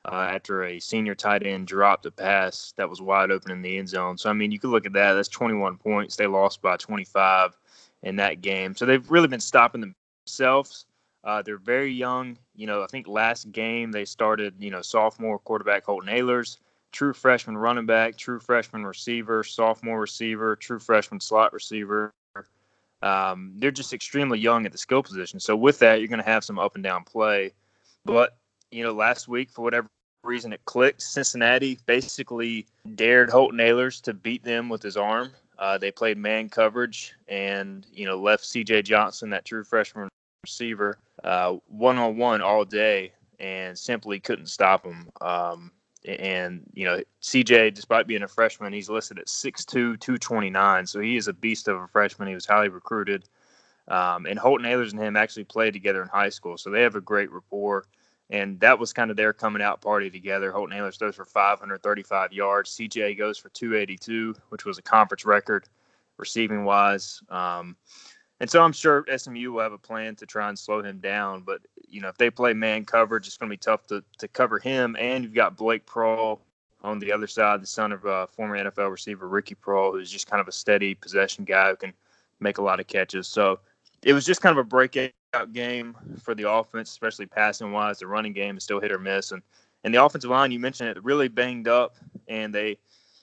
uh, 0.05 0.29
after 0.31 0.63
a 0.63 0.79
senior 0.79 1.15
tight 1.15 1.45
end 1.45 1.67
dropped 1.67 2.05
a 2.05 2.11
pass 2.11 2.73
that 2.77 2.89
was 2.89 3.01
wide 3.01 3.31
open 3.31 3.51
in 3.51 3.63
the 3.63 3.77
end 3.77 3.89
zone. 3.89 4.17
So, 4.17 4.29
I 4.29 4.33
mean, 4.33 4.51
you 4.51 4.59
could 4.59 4.69
look 4.69 4.85
at 4.85 4.93
that. 4.93 5.13
That's 5.13 5.27
21 5.27 5.77
points. 5.77 6.15
They 6.15 6.27
lost 6.27 6.61
by 6.61 6.77
25 6.77 7.57
in 8.03 8.15
that 8.17 8.41
game. 8.41 8.75
So, 8.75 8.85
they've 8.85 9.09
really 9.09 9.27
been 9.27 9.39
stopping 9.39 9.93
themselves. 10.25 10.85
Uh, 11.23 11.41
they're 11.41 11.57
very 11.57 11.91
young. 11.91 12.37
You 12.55 12.67
know, 12.67 12.83
I 12.83 12.87
think 12.87 13.07
last 13.07 13.51
game 13.51 13.91
they 13.91 14.05
started, 14.05 14.53
you 14.59 14.71
know, 14.71 14.81
sophomore 14.81 15.39
quarterback 15.39 15.83
Holton 15.83 16.09
Ahlers, 16.09 16.57
true 16.91 17.13
freshman 17.13 17.57
running 17.57 17.85
back, 17.85 18.17
true 18.17 18.39
freshman 18.39 18.85
receiver, 18.85 19.43
sophomore 19.43 19.99
receiver, 19.99 20.55
true 20.55 20.79
freshman 20.79 21.19
slot 21.19 21.53
receiver. 21.53 22.11
Um, 23.01 23.53
they're 23.55 23.71
just 23.71 23.93
extremely 23.93 24.39
young 24.39 24.65
at 24.65 24.71
the 24.71 24.77
skill 24.77 25.01
position. 25.03 25.39
So 25.39 25.55
with 25.55 25.79
that, 25.79 25.99
you're 25.99 26.09
going 26.09 26.23
to 26.23 26.29
have 26.29 26.43
some 26.43 26.59
up 26.59 26.75
and 26.75 26.83
down 26.83 27.03
play. 27.03 27.53
But 28.05 28.37
you 28.71 28.83
know, 28.83 28.91
last 28.91 29.27
week 29.27 29.49
for 29.49 29.61
whatever 29.61 29.87
reason 30.23 30.51
it 30.51 30.63
clicked. 30.65 31.01
Cincinnati 31.01 31.79
basically 31.85 32.67
dared 32.95 33.29
Holt 33.29 33.53
Ahlers 33.53 34.01
to 34.01 34.13
beat 34.13 34.43
them 34.43 34.67
with 34.69 34.83
his 34.83 34.97
arm. 34.97 35.31
Uh, 35.57 35.77
they 35.77 35.91
played 35.91 36.17
man 36.17 36.49
coverage 36.49 37.13
and 37.27 37.85
you 37.91 38.05
know 38.05 38.19
left 38.19 38.45
C.J. 38.45 38.83
Johnson, 38.83 39.29
that 39.29 39.45
true 39.45 39.63
freshman 39.63 40.09
receiver, 40.43 40.97
one 41.67 41.97
on 41.97 42.17
one 42.17 42.41
all 42.41 42.63
day, 42.65 43.11
and 43.39 43.77
simply 43.77 44.19
couldn't 44.19 44.47
stop 44.47 44.85
him. 44.85 45.09
Um, 45.21 45.71
and 46.05 46.61
you 46.73 46.85
know, 46.85 47.01
CJ, 47.21 47.73
despite 47.73 48.07
being 48.07 48.23
a 48.23 48.27
freshman, 48.27 48.73
he's 48.73 48.89
listed 48.89 49.19
at 49.19 49.27
6'2", 49.27 49.65
229, 49.67 50.85
so 50.85 50.99
he 50.99 51.17
is 51.17 51.27
a 51.27 51.33
beast 51.33 51.67
of 51.67 51.81
a 51.81 51.87
freshman. 51.87 52.27
He 52.27 52.33
was 52.33 52.45
highly 52.45 52.69
recruited. 52.69 53.25
Um, 53.87 54.25
and 54.25 54.37
Holton 54.37 54.67
Ahlers 54.67 54.91
and 54.91 55.01
him 55.01 55.17
actually 55.17 55.45
played 55.45 55.73
together 55.73 56.01
in 56.01 56.07
high 56.07 56.29
school, 56.29 56.57
so 56.57 56.69
they 56.69 56.81
have 56.81 56.95
a 56.95 57.01
great 57.01 57.31
rapport. 57.31 57.85
And 58.29 58.59
that 58.59 58.77
was 58.77 58.93
kind 58.93 59.09
of 59.09 59.17
their 59.17 59.33
coming 59.33 59.61
out 59.61 59.81
party 59.81 60.11
together. 60.11 60.51
Holton 60.51 60.77
Ahlers 60.77 60.99
throws 60.99 61.15
for 61.15 61.25
535 61.25 62.31
yards. 62.31 62.69
CJ 62.69 63.17
goes 63.17 63.39
for 63.39 63.49
282, 63.49 64.35
which 64.49 64.65
was 64.65 64.77
a 64.77 64.83
conference 64.83 65.25
record 65.25 65.67
receiving 66.17 66.63
wise. 66.65 67.21
Um, 67.29 67.75
and 68.39 68.49
so 68.49 68.61
I'm 68.61 68.71
sure 68.71 69.05
SMU 69.15 69.51
will 69.51 69.61
have 69.61 69.73
a 69.73 69.77
plan 69.77 70.15
to 70.17 70.25
try 70.25 70.47
and 70.49 70.57
slow 70.57 70.81
him 70.81 70.99
down. 70.99 71.41
But 71.41 71.61
you 71.87 72.01
know, 72.01 72.07
if 72.07 72.17
they 72.17 72.29
play 72.29 72.53
man 72.53 72.85
coverage, 72.85 73.27
it's 73.27 73.37
going 73.37 73.49
to 73.49 73.53
be 73.53 73.57
tough 73.57 73.87
to 73.87 74.03
to 74.17 74.27
cover 74.27 74.59
him. 74.59 74.95
And 74.99 75.23
you've 75.23 75.33
got 75.33 75.57
Blake 75.57 75.85
Proehl 75.85 76.39
on 76.81 76.99
the 76.99 77.11
other 77.11 77.27
side, 77.27 77.61
the 77.61 77.67
son 77.67 77.91
of 77.91 78.05
uh, 78.05 78.27
former 78.27 78.57
NFL 78.57 78.91
receiver 78.91 79.27
Ricky 79.27 79.55
Proehl, 79.55 79.91
who's 79.91 80.11
just 80.11 80.29
kind 80.29 80.39
of 80.39 80.47
a 80.47 80.51
steady 80.51 80.95
possession 80.95 81.43
guy 81.43 81.69
who 81.69 81.75
can 81.75 81.93
make 82.39 82.57
a 82.57 82.61
lot 82.61 82.79
of 82.79 82.87
catches. 82.87 83.27
So 83.27 83.59
it 84.01 84.13
was 84.13 84.25
just 84.25 84.41
kind 84.41 84.57
of 84.57 84.65
a 84.65 84.67
breakout 84.67 85.13
game 85.51 85.95
for 86.21 86.33
the 86.33 86.49
offense, 86.49 86.89
especially 86.89 87.25
passing 87.25 87.73
wise. 87.73 87.99
The 87.99 88.07
running 88.07 88.33
game 88.33 88.55
is 88.55 88.63
still 88.63 88.79
hit 88.79 88.91
or 88.91 88.99
miss, 88.99 89.31
and 89.31 89.41
and 89.83 89.93
the 89.93 90.03
offensive 90.03 90.31
line 90.31 90.51
you 90.51 90.59
mentioned 90.59 90.89
it 90.89 91.03
really 91.03 91.27
banged 91.27 91.67
up, 91.67 91.97
and 92.27 92.55
they 92.55 92.77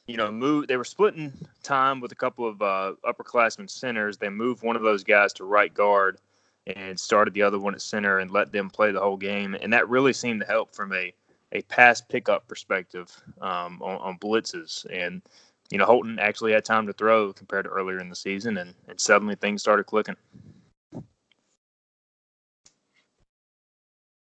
you 0.06 0.16
know, 0.16 0.30
move. 0.30 0.68
They 0.68 0.76
were 0.76 0.84
splitting 0.84 1.32
time 1.62 2.00
with 2.00 2.12
a 2.12 2.16
couple 2.16 2.48
of 2.48 2.62
uh, 2.62 2.94
upperclassmen 3.04 3.68
centers. 3.68 4.16
They 4.16 4.28
moved 4.28 4.62
one 4.62 4.76
of 4.76 4.82
those 4.82 5.04
guys 5.04 5.32
to 5.34 5.44
right 5.44 5.72
guard 5.72 6.18
and 6.66 6.98
started 6.98 7.34
the 7.34 7.42
other 7.42 7.58
one 7.58 7.74
at 7.74 7.82
center 7.82 8.18
and 8.18 8.30
let 8.30 8.52
them 8.52 8.70
play 8.70 8.90
the 8.90 9.00
whole 9.00 9.16
game. 9.16 9.56
And 9.60 9.72
that 9.72 9.88
really 9.88 10.12
seemed 10.12 10.40
to 10.40 10.46
help 10.46 10.74
from 10.74 10.92
a 10.92 11.12
a 11.52 11.62
pass 11.62 12.00
pickup 12.00 12.46
perspective 12.48 13.08
um, 13.40 13.80
on, 13.80 13.98
on, 13.98 14.18
blitzes. 14.18 14.84
And 14.92 15.22
you 15.70 15.78
know, 15.78 15.84
Holton 15.84 16.18
actually 16.18 16.52
had 16.52 16.64
time 16.64 16.86
to 16.86 16.92
throw 16.92 17.32
compared 17.32 17.64
to 17.64 17.70
earlier 17.70 17.98
in 18.00 18.08
the 18.08 18.16
season, 18.16 18.58
and, 18.58 18.74
and 18.88 19.00
suddenly 19.00 19.36
things 19.36 19.62
started 19.62 19.84
clicking. 19.84 20.16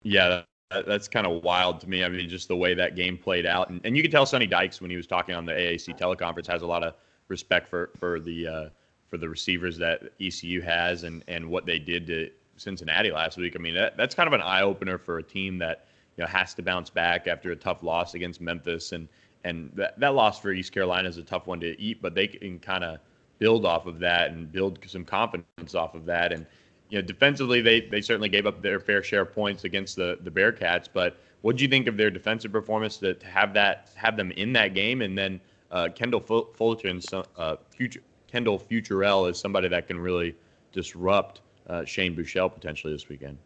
Yeah, 0.03 0.43
that's 0.71 1.09
kind 1.09 1.27
of 1.27 1.43
wild 1.43 1.81
to 1.81 1.89
me. 1.89 2.05
I 2.05 2.09
mean, 2.09 2.29
just 2.29 2.49
the 2.49 2.57
way 2.57 2.75
that 2.75 2.95
game 2.95 3.19
played 3.19 3.47
out, 3.47 3.71
and, 3.71 3.81
and 3.85 3.97
you 3.97 4.03
can 4.03 4.11
tell 4.11 4.27
Sonny 4.27 4.47
Dykes 4.47 4.81
when 4.81 4.91
he 4.91 4.97
was 4.97 5.07
talking 5.07 5.35
on 5.35 5.45
the 5.45 5.53
AAC 5.53 5.99
teleconference 5.99 6.47
has 6.47 6.63
a 6.63 6.67
lot 6.67 6.85
of 6.85 6.95
respect 7.29 7.69
for 7.69 7.91
for 7.99 8.21
the 8.21 8.47
uh, 8.47 8.69
for 9.09 9.19
the 9.19 9.29
receivers 9.29 9.77
that 9.79 10.03
ECU 10.21 10.61
has 10.61 11.05
and 11.05 11.25
and 11.29 11.49
what 11.49 11.67
they 11.67 11.79
did 11.79 12.07
to 12.07 12.31
Cincinnati 12.57 13.11
last 13.11 13.37
week. 13.37 13.57
I 13.57 13.59
mean, 13.59 13.75
that, 13.75 13.97
that's 13.97 14.15
kind 14.15 14.27
of 14.27 14.33
an 14.33 14.43
eye 14.43 14.63
opener 14.63 14.99
for 14.99 15.19
a 15.19 15.23
team 15.23 15.59
that 15.59 15.87
you 16.17 16.23
know 16.23 16.29
has 16.29 16.55
to 16.55 16.63
bounce 16.63 16.91
back 16.91 17.27
after 17.27 17.51
a 17.51 17.57
tough 17.57 17.83
loss 17.83 18.15
against 18.15 18.41
Memphis, 18.41 18.93
and 18.93 19.09
and 19.45 19.73
that, 19.75 19.99
that 19.99 20.15
loss 20.15 20.39
for 20.39 20.53
East 20.53 20.73
Carolina 20.73 21.09
is 21.09 21.17
a 21.17 21.23
tough 21.23 21.47
one 21.47 21.61
to 21.61 21.81
eat, 21.81 22.01
but 22.01 22.15
they 22.15 22.29
can 22.29 22.59
kind 22.59 22.85
of 22.85 22.99
build 23.39 23.65
off 23.65 23.87
of 23.87 23.99
that 23.99 24.31
and 24.33 24.53
build 24.53 24.79
some 24.87 25.05
confidence 25.05 25.75
off 25.75 25.95
of 25.95 26.05
that. 26.05 26.31
And 26.31 26.47
you 26.91 26.99
know, 26.99 27.03
defensively, 27.03 27.61
they 27.61 27.81
they 27.81 28.01
certainly 28.01 28.29
gave 28.29 28.47
up 28.47 28.63
their 28.63 28.81
fair 28.81 29.03
share 29.03 29.23
of 29.23 29.33
points 29.33 29.65
against 29.65 29.97
the 29.97 30.19
the 30.23 30.31
Bearcats, 30.31 30.89
but 30.93 31.17
what 31.43 31.57
do 31.57 31.63
you 31.63 31.69
think 31.69 31.87
of 31.87 31.97
their 31.97 32.11
defensive 32.11 32.53
performance 32.53 32.99
to 32.99 33.17
have 33.25 33.55
that 33.55 33.91
have 33.95 34.17
them 34.17 34.31
in 34.33 34.53
that 34.53 34.75
game 34.75 35.01
and 35.03 35.17
then 35.17 35.41
uh, 35.71 35.89
Kendall 35.95 36.21
Fulton, 36.21 37.01
uh, 37.37 37.57
future 37.71 38.01
Kendall 38.27 38.59
Futrell 38.59 39.31
is 39.31 39.39
somebody 39.39 39.69
that 39.69 39.87
can 39.87 39.99
really 39.99 40.35
disrupt 40.73 41.41
uh, 41.69 41.85
Shane 41.85 42.15
Buechele 42.15 42.53
potentially 42.53 42.93
this 42.93 43.09
weekend. 43.09 43.39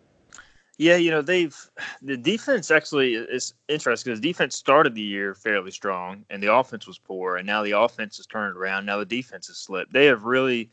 Yeah, 0.76 0.96
you 0.96 1.10
know 1.10 1.22
they've 1.22 1.56
the 2.02 2.16
defense 2.16 2.70
actually 2.70 3.14
is 3.14 3.54
interesting 3.68 4.10
because 4.10 4.20
defense 4.20 4.56
started 4.56 4.94
the 4.94 5.02
year 5.02 5.34
fairly 5.34 5.70
strong 5.70 6.24
and 6.30 6.42
the 6.42 6.52
offense 6.52 6.86
was 6.86 6.98
poor, 6.98 7.36
and 7.36 7.46
now 7.46 7.62
the 7.62 7.72
offense 7.72 8.16
has 8.16 8.26
turned 8.26 8.56
around. 8.56 8.86
Now 8.86 8.98
the 8.98 9.04
defense 9.04 9.46
has 9.46 9.58
slipped. 9.58 9.92
They 9.92 10.06
have 10.06 10.24
really 10.24 10.70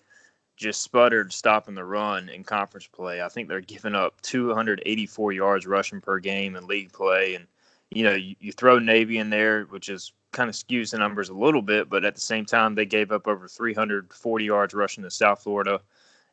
just 0.62 0.82
sputtered 0.82 1.34
stopping 1.34 1.74
the 1.74 1.84
run 1.84 2.30
in 2.30 2.44
conference 2.44 2.86
play. 2.86 3.22
I 3.22 3.30
think 3.30 3.50
they're 3.50 3.62
giving 3.62 3.96
up 3.96 4.22
284 4.22 5.34
yards 5.34 5.66
rushing 5.66 6.00
per 6.00 6.20
game 6.20 6.56
in 6.56 6.68
league 6.68 6.94
play, 6.94 7.34
and 7.34 7.48
you 7.90 8.04
know 8.04 8.14
you, 8.14 8.36
you 8.40 8.52
throw 8.52 8.78
Navy 8.78 9.18
in 9.18 9.32
there, 9.32 9.64
which 9.64 9.90
is 9.90 10.14
kind 10.32 10.50
of 10.50 10.56
skews 10.56 10.92
the 10.92 11.00
numbers 11.00 11.30
a 11.30 11.34
little 11.34 11.64
bit, 11.64 11.90
but 11.90 12.06
at 12.06 12.14
the 12.14 12.22
same 12.22 12.46
time, 12.46 12.76
they 12.76 12.86
gave 12.86 13.12
up 13.12 13.28
over 13.28 13.48
340 13.48 14.46
yards 14.46 14.74
rushing 14.74 15.04
to 15.04 15.10
South 15.10 15.42
Florida, 15.42 15.82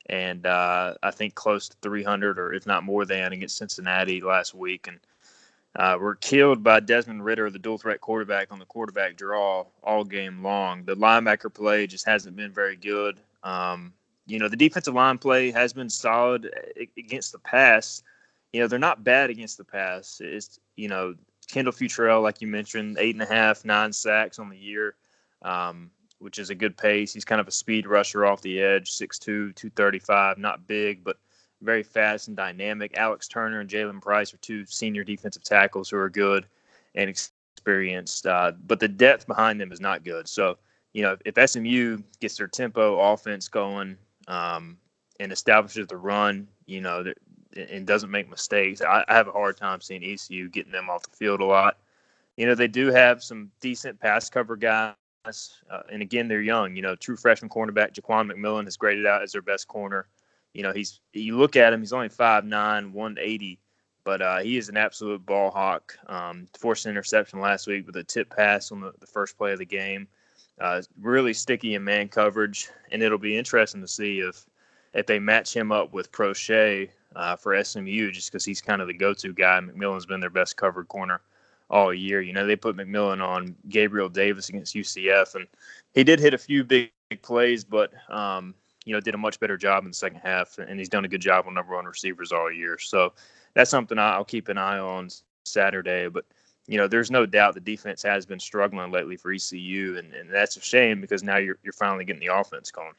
and 0.06 0.46
uh, 0.46 0.94
I 1.02 1.10
think 1.10 1.34
close 1.34 1.70
to 1.70 1.76
300, 1.80 2.38
or 2.38 2.52
if 2.52 2.66
not 2.66 2.84
more 2.84 3.06
than, 3.06 3.32
against 3.32 3.56
Cincinnati 3.56 4.20
last 4.20 4.54
week. 4.54 4.88
And 4.88 5.00
uh, 5.74 5.96
were 5.98 6.16
killed 6.16 6.62
by 6.62 6.80
Desmond 6.80 7.24
Ridder, 7.24 7.50
the 7.50 7.58
dual 7.58 7.78
threat 7.78 8.02
quarterback, 8.02 8.52
on 8.52 8.58
the 8.58 8.66
quarterback 8.66 9.16
draw 9.16 9.64
all 9.82 10.04
game 10.04 10.42
long. 10.42 10.84
The 10.84 10.96
linebacker 10.96 11.52
play 11.52 11.86
just 11.86 12.06
hasn't 12.06 12.36
been 12.36 12.52
very 12.52 12.76
good. 12.76 13.18
Um, 13.42 13.94
you 14.28 14.38
know, 14.38 14.48
the 14.48 14.56
defensive 14.56 14.94
line 14.94 15.18
play 15.18 15.50
has 15.50 15.72
been 15.72 15.88
solid 15.88 16.52
against 16.96 17.32
the 17.32 17.38
pass. 17.38 18.02
You 18.52 18.60
know, 18.60 18.68
they're 18.68 18.78
not 18.78 19.02
bad 19.02 19.30
against 19.30 19.56
the 19.56 19.64
pass. 19.64 20.20
It's, 20.22 20.60
you 20.76 20.88
know, 20.88 21.14
Kendall 21.48 21.72
Futrell, 21.72 22.22
like 22.22 22.42
you 22.42 22.46
mentioned, 22.46 22.98
eight 23.00 23.14
and 23.14 23.22
a 23.22 23.26
half, 23.26 23.64
nine 23.64 23.92
sacks 23.92 24.38
on 24.38 24.50
the 24.50 24.56
year, 24.56 24.96
um, 25.42 25.90
which 26.18 26.38
is 26.38 26.50
a 26.50 26.54
good 26.54 26.76
pace. 26.76 27.12
He's 27.12 27.24
kind 27.24 27.40
of 27.40 27.48
a 27.48 27.52
speed 27.52 27.86
rusher 27.86 28.26
off 28.26 28.42
the 28.42 28.60
edge, 28.60 28.90
6'2, 28.90 29.20
235, 29.54 30.36
not 30.36 30.66
big, 30.66 31.02
but 31.02 31.16
very 31.62 31.82
fast 31.82 32.28
and 32.28 32.36
dynamic. 32.36 32.96
Alex 32.96 33.28
Turner 33.28 33.60
and 33.60 33.70
Jalen 33.70 34.00
Price 34.00 34.32
are 34.32 34.38
two 34.38 34.66
senior 34.66 35.04
defensive 35.04 35.42
tackles 35.42 35.88
who 35.88 35.96
are 35.96 36.10
good 36.10 36.46
and 36.94 37.08
experienced, 37.08 38.26
uh, 38.26 38.52
but 38.66 38.78
the 38.78 38.88
depth 38.88 39.26
behind 39.26 39.58
them 39.58 39.72
is 39.72 39.80
not 39.80 40.04
good. 40.04 40.28
So, 40.28 40.58
you 40.92 41.02
know, 41.02 41.16
if, 41.24 41.36
if 41.36 41.50
SMU 41.50 41.98
gets 42.20 42.36
their 42.36 42.46
tempo 42.46 42.98
offense 42.98 43.48
going 43.48 43.96
um, 44.28 44.76
and 45.18 45.32
establishes 45.32 45.88
the 45.88 45.96
run, 45.96 46.46
you 46.66 46.80
know, 46.80 47.04
and 47.56 47.86
doesn't 47.86 48.10
make 48.10 48.30
mistakes. 48.30 48.80
I, 48.80 49.04
I, 49.08 49.14
have 49.14 49.26
a 49.26 49.32
hard 49.32 49.56
time 49.56 49.80
seeing 49.80 50.04
ECU 50.04 50.48
getting 50.48 50.70
them 50.70 50.88
off 50.88 51.02
the 51.02 51.16
field 51.16 51.40
a 51.40 51.44
lot. 51.44 51.78
You 52.36 52.46
know, 52.46 52.54
they 52.54 52.68
do 52.68 52.92
have 52.92 53.24
some 53.24 53.50
decent 53.60 53.98
pass 53.98 54.30
cover 54.30 54.54
guys. 54.54 54.94
Uh, 55.26 55.80
and 55.90 56.02
again, 56.02 56.28
they're 56.28 56.40
young. 56.40 56.76
You 56.76 56.82
know, 56.82 56.94
true 56.94 57.16
freshman 57.16 57.48
cornerback 57.48 57.94
Jaquan 57.94 58.30
McMillian 58.30 58.64
has 58.64 58.76
graded 58.76 59.06
out 59.06 59.22
as 59.22 59.32
their 59.32 59.42
best 59.42 59.66
corner. 59.66 60.06
You 60.52 60.62
know, 60.62 60.72
he's 60.72 61.00
you 61.12 61.36
look 61.36 61.56
at 61.56 61.72
him, 61.72 61.80
he's 61.80 61.92
only 61.92 62.08
5'9, 62.08 62.92
180, 62.92 63.58
but 64.04 64.22
uh, 64.22 64.38
he 64.38 64.56
is 64.56 64.68
an 64.68 64.76
absolute 64.76 65.24
ball 65.26 65.50
hawk. 65.50 65.98
Um, 66.06 66.46
forced 66.58 66.86
an 66.86 66.90
interception 66.90 67.40
last 67.40 67.66
week 67.66 67.86
with 67.86 67.96
a 67.96 68.04
tip 68.04 68.34
pass 68.34 68.70
on 68.70 68.80
the, 68.80 68.92
the 69.00 69.06
first 69.06 69.36
play 69.36 69.52
of 69.52 69.58
the 69.58 69.66
game. 69.66 70.06
Uh, 70.60 70.82
really 71.00 71.32
sticky 71.32 71.74
in 71.74 71.84
man 71.84 72.08
coverage, 72.08 72.68
and 72.90 73.02
it'll 73.02 73.18
be 73.18 73.36
interesting 73.36 73.80
to 73.80 73.88
see 73.88 74.20
if 74.20 74.46
if 74.94 75.06
they 75.06 75.18
match 75.18 75.54
him 75.54 75.70
up 75.70 75.92
with 75.92 76.10
Proche 76.10 76.88
uh, 77.14 77.36
for 77.36 77.62
SMU 77.62 78.10
just 78.10 78.32
because 78.32 78.44
he's 78.44 78.60
kind 78.60 78.80
of 78.80 78.88
the 78.88 78.94
go-to 78.94 79.32
guy. 79.32 79.60
McMillian's 79.60 80.06
been 80.06 80.20
their 80.20 80.30
best 80.30 80.56
covered 80.56 80.88
corner 80.88 81.20
all 81.70 81.92
year. 81.92 82.20
You 82.20 82.32
know, 82.32 82.46
they 82.46 82.56
put 82.56 82.76
McMillian 82.76 83.22
on 83.22 83.54
Gabriel 83.68 84.08
Davis 84.08 84.48
against 84.48 84.74
UCF, 84.74 85.34
and 85.34 85.46
he 85.94 86.04
did 86.04 86.20
hit 86.20 86.34
a 86.34 86.38
few 86.38 86.64
big, 86.64 86.90
big 87.10 87.22
plays, 87.22 87.64
but 87.64 87.92
um, 88.10 88.54
you 88.84 88.94
know, 88.94 89.00
did 89.00 89.14
a 89.14 89.18
much 89.18 89.38
better 89.38 89.56
job 89.56 89.84
in 89.84 89.90
the 89.90 89.94
second 89.94 90.20
half, 90.20 90.58
and 90.58 90.78
he's 90.78 90.88
done 90.88 91.04
a 91.04 91.08
good 91.08 91.20
job 91.20 91.46
on 91.46 91.54
number 91.54 91.74
one 91.74 91.84
receivers 91.84 92.32
all 92.32 92.50
year. 92.50 92.78
So 92.78 93.12
that's 93.54 93.70
something 93.70 93.98
I'll 93.98 94.24
keep 94.24 94.48
an 94.48 94.58
eye 94.58 94.78
on 94.78 95.08
Saturday. 95.44 96.08
But 96.08 96.24
you 96.68 96.76
know, 96.76 96.87
there's 96.87 97.11
no 97.11 97.24
doubt 97.24 97.54
the 97.54 97.61
defense 97.61 98.02
has 98.02 98.26
been 98.26 98.38
struggling 98.38 98.92
lately 98.92 99.16
for 99.16 99.33
ECU, 99.33 99.96
and, 99.98 100.12
and 100.12 100.31
that's 100.31 100.57
a 100.59 100.61
shame 100.61 101.00
because 101.00 101.22
now 101.22 101.38
you're 101.38 101.59
you're 101.64 101.72
finally 101.72 102.04
getting 102.04 102.20
the 102.20 102.33
offense 102.33 102.70
going. 102.70 102.92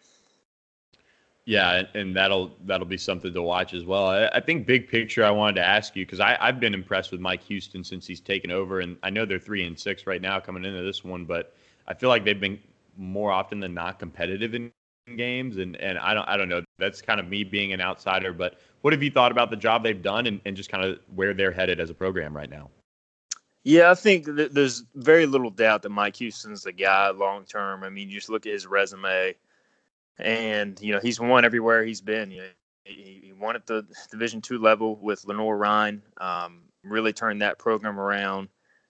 Yeah, 1.46 1.84
and 1.94 2.16
that'll 2.16 2.52
that'll 2.66 2.88
be 2.88 2.98
something 2.98 3.32
to 3.32 3.42
watch 3.44 3.76
as 3.76 3.86
well. 3.86 4.08
I, 4.08 4.28
I 4.34 4.40
think 4.40 4.66
big 4.66 4.88
picture, 4.88 5.24
I 5.24 5.30
wanted 5.30 5.56
to 5.56 5.66
ask 5.66 5.96
you 5.96 6.04
because 6.04 6.20
I've 6.20 6.60
been 6.60 6.74
impressed 6.74 7.12
with 7.12 7.22
Mike 7.22 7.44
Houston 7.44 7.84
since 7.84 8.08
he's 8.08 8.20
taken 8.20 8.52
over, 8.52 8.80
and 8.80 8.98
I 9.04 9.12
know 9.12 9.24
they're 9.24 9.40
three 9.40 9.66
and 9.66 9.80
six 9.80 10.08
right 10.08 10.22
now 10.22 10.40
coming 10.40 10.66
into 10.66 10.82
this 10.82 11.04
one, 11.04 11.26
but 11.26 11.56
I 11.88 11.94
feel 11.94 12.10
like 12.10 12.26
they've 12.26 12.40
been 12.40 12.60
more 12.98 13.32
often 13.32 13.60
than 13.60 13.76
not 13.76 14.00
competitive 14.00 14.56
in 14.56 14.72
games, 15.16 15.58
and 15.58 15.76
and 15.78 16.00
I 16.00 16.16
don't 16.16 16.28
I 16.28 16.38
don't 16.38 16.50
know. 16.50 16.64
That's 16.80 17.04
kind 17.04 17.20
of 17.20 17.28
me 17.28 17.44
being 17.44 17.72
an 17.72 17.82
outsider, 17.82 18.34
but 18.34 18.60
what 18.82 18.94
have 18.94 19.04
you 19.04 19.12
thought 19.12 19.32
about 19.32 19.52
the 19.52 19.58
job 19.58 19.84
they've 19.84 20.02
done 20.02 20.26
and, 20.26 20.42
and 20.46 20.56
just 20.56 20.72
kind 20.72 20.84
of 20.84 21.00
where 21.14 21.36
they're 21.36 21.52
headed 21.52 21.80
as 21.80 21.92
a 21.92 21.94
program 21.94 22.36
right 22.36 22.50
now? 22.50 22.72
Yeah, 23.64 23.92
I 23.92 23.96
think 23.96 24.26
there's 24.26 24.84
very 24.96 25.26
little 25.26 25.50
doubt 25.50 25.82
that 25.82 25.90
Mike 25.90 26.16
Houston's 26.18 26.64
the 26.64 26.72
guy 26.72 27.10
long 27.10 27.44
term. 27.46 27.84
I 27.84 27.90
mean, 27.90 28.10
you 28.10 28.16
just 28.16 28.30
look 28.30 28.46
at 28.46 28.54
his 28.54 28.66
resume 28.66 29.36
and 30.18 30.80
you 30.82 30.94
know 30.94 31.00
he's 31.00 31.20
won 31.20 31.46
everywhere 31.46 31.84
he's 31.84 32.02
been. 32.02 32.32
You 32.32 32.42
know, 32.42 32.48
he, 32.84 33.22
he 33.26 33.34
won 33.34 33.56
at 33.56 33.66
the 33.66 33.86
Division 34.12 34.42
two 34.42 34.60
level 34.60 34.96
with 34.98 35.26
Lenoir-Rhyne, 35.26 36.02
Um, 36.20 36.62
really 36.84 37.14
turned 37.14 37.42
that 37.42 37.60
program 37.60 38.00
around. 38.00 38.50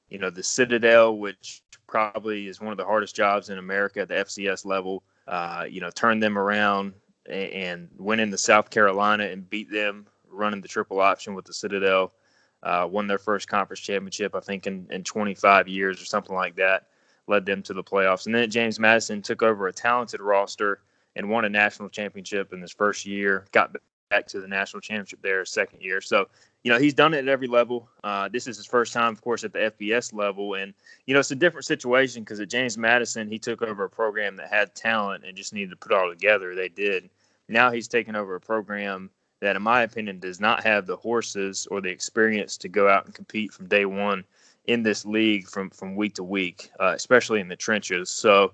You 0.10 0.20
know, 0.20 0.30
the 0.30 0.44
Citadel, 0.44 1.18
which 1.18 1.62
probably 1.88 2.48
is 2.48 2.62
one 2.62 2.72
of 2.72 2.78
the 2.78 2.86
hardest 2.86 3.16
jobs 3.16 3.50
in 3.50 3.58
America 3.58 4.02
at 4.02 4.08
the 4.08 4.16
FCS 4.16 4.66
level. 4.66 5.04
Uh, 5.28 5.66
you 5.70 5.82
know, 5.82 5.92
turned 5.92 6.22
them 6.24 6.38
around 6.38 6.94
and, 7.28 7.52
and 7.52 7.90
went 7.98 8.22
into 8.22 8.38
South 8.38 8.70
Carolina 8.70 9.26
and 9.26 9.50
beat 9.50 9.72
them, 9.72 10.08
running 10.32 10.62
the 10.62 10.68
triple 10.68 11.00
option 11.00 11.36
with 11.36 11.46
the 11.46 11.54
Citadel. 11.54 12.14
Uh, 12.62 12.88
won 12.90 13.08
their 13.08 13.18
first 13.18 13.48
conference 13.48 13.80
championship, 13.80 14.36
I 14.36 14.42
think, 14.42 14.68
in, 14.68 14.86
in 14.90 15.04
25 15.04 15.68
years 15.68 16.02
or 16.02 16.06
something 16.06 16.36
like 16.36 16.56
that. 16.56 16.88
Led 17.28 17.46
them 17.46 17.62
to 17.64 17.74
the 17.74 17.84
playoffs. 17.84 18.26
And 18.26 18.36
then 18.36 18.50
James 18.50 18.80
Madison 18.80 19.22
took 19.22 19.44
over 19.44 19.68
a 19.68 19.74
talented 19.74 20.20
roster 20.20 20.82
and 21.16 21.30
won 21.30 21.46
a 21.46 21.50
national 21.50 21.90
championship 21.90 22.52
in 22.54 22.62
his 22.62 22.72
first 22.72 23.06
year. 23.06 23.46
Got 23.52 23.76
back 24.10 24.28
to 24.28 24.42
the 24.42 24.48
national 24.48 24.82
championship 24.82 25.22
there 25.22 25.46
second 25.46 25.82
year. 25.82 26.02
So, 26.02 26.28
you 26.64 26.72
know, 26.72 26.80
he's 26.80 26.94
done 26.94 27.14
it 27.14 27.20
at 27.20 27.28
every 27.28 27.48
level. 27.48 27.90
Uh, 28.04 28.28
this 28.28 28.48
is 28.48 28.58
his 28.58 28.66
first 28.66 28.92
time, 28.92 29.14
of 29.14 29.22
course, 29.22 29.44
at 29.44 29.54
the 29.54 29.60
FBS 29.60 30.14
level. 30.14 30.56
And, 30.56 30.74
you 31.06 31.14
know, 31.14 31.20
it's 31.20 31.32
a 31.32 31.36
different 31.36 31.66
situation 31.66 32.24
because 32.24 32.40
at 32.40 32.50
James 32.50 32.78
Madison, 32.78 33.30
he 33.30 33.40
took 33.40 33.62
over 33.62 33.86
a 33.86 33.90
program 33.90 34.36
that 34.38 34.50
had 34.50 34.76
talent 34.76 35.24
and 35.26 35.38
just 35.38 35.54
needed 35.54 35.70
to 35.70 35.76
put 35.78 35.92
it 35.92 35.98
all 35.98 36.10
together. 36.10 36.56
They 36.56 36.70
did. 36.70 37.10
Now 37.48 37.72
he's 37.72 37.88
taken 37.88 38.16
over 38.16 38.36
a 38.36 38.42
program 38.42 39.10
that, 39.42 39.56
in 39.56 39.62
my 39.62 39.84
opinion, 39.84 40.20
does 40.20 40.40
not 40.40 40.64
have 40.64 40.86
the 40.86 40.96
horses 40.96 41.68
or 41.72 41.82
the 41.82 41.90
experience 41.90 42.58
to 42.58 42.70
go 42.70 42.88
out 42.90 43.06
and 43.06 43.14
compete 43.14 43.54
from 43.54 43.68
day 43.68 43.86
one 43.86 44.24
in 44.66 44.84
this 44.84 45.06
league 45.06 45.48
from, 45.48 45.70
from 45.70 45.96
week 45.96 46.16
to 46.16 46.24
week, 46.24 46.70
uh, 46.80 46.94
especially 46.96 47.40
in 47.40 47.48
the 47.48 47.56
trenches. 47.56 48.10
So, 48.10 48.54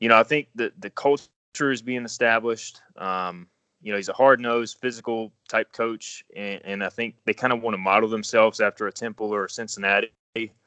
you 0.00 0.08
know, 0.08 0.18
I 0.18 0.22
think 0.22 0.48
that 0.56 0.78
the 0.80 0.90
culture 0.90 1.22
is 1.58 1.80
being 1.80 2.04
established. 2.04 2.80
Um, 2.96 3.46
you 3.82 3.92
know, 3.92 3.96
he's 3.96 4.08
a 4.08 4.14
hard 4.14 4.40
nosed, 4.40 4.78
physical 4.80 5.32
type 5.48 5.72
coach, 5.72 6.24
and, 6.34 6.60
and 6.64 6.84
I 6.84 6.88
think 6.88 7.14
they 7.24 7.32
kind 7.32 7.52
of 7.52 7.62
want 7.62 7.74
to 7.74 7.78
model 7.78 8.08
themselves 8.08 8.60
after 8.60 8.86
a 8.86 8.92
Temple 8.92 9.32
or 9.32 9.44
a 9.44 9.50
Cincinnati, 9.50 10.10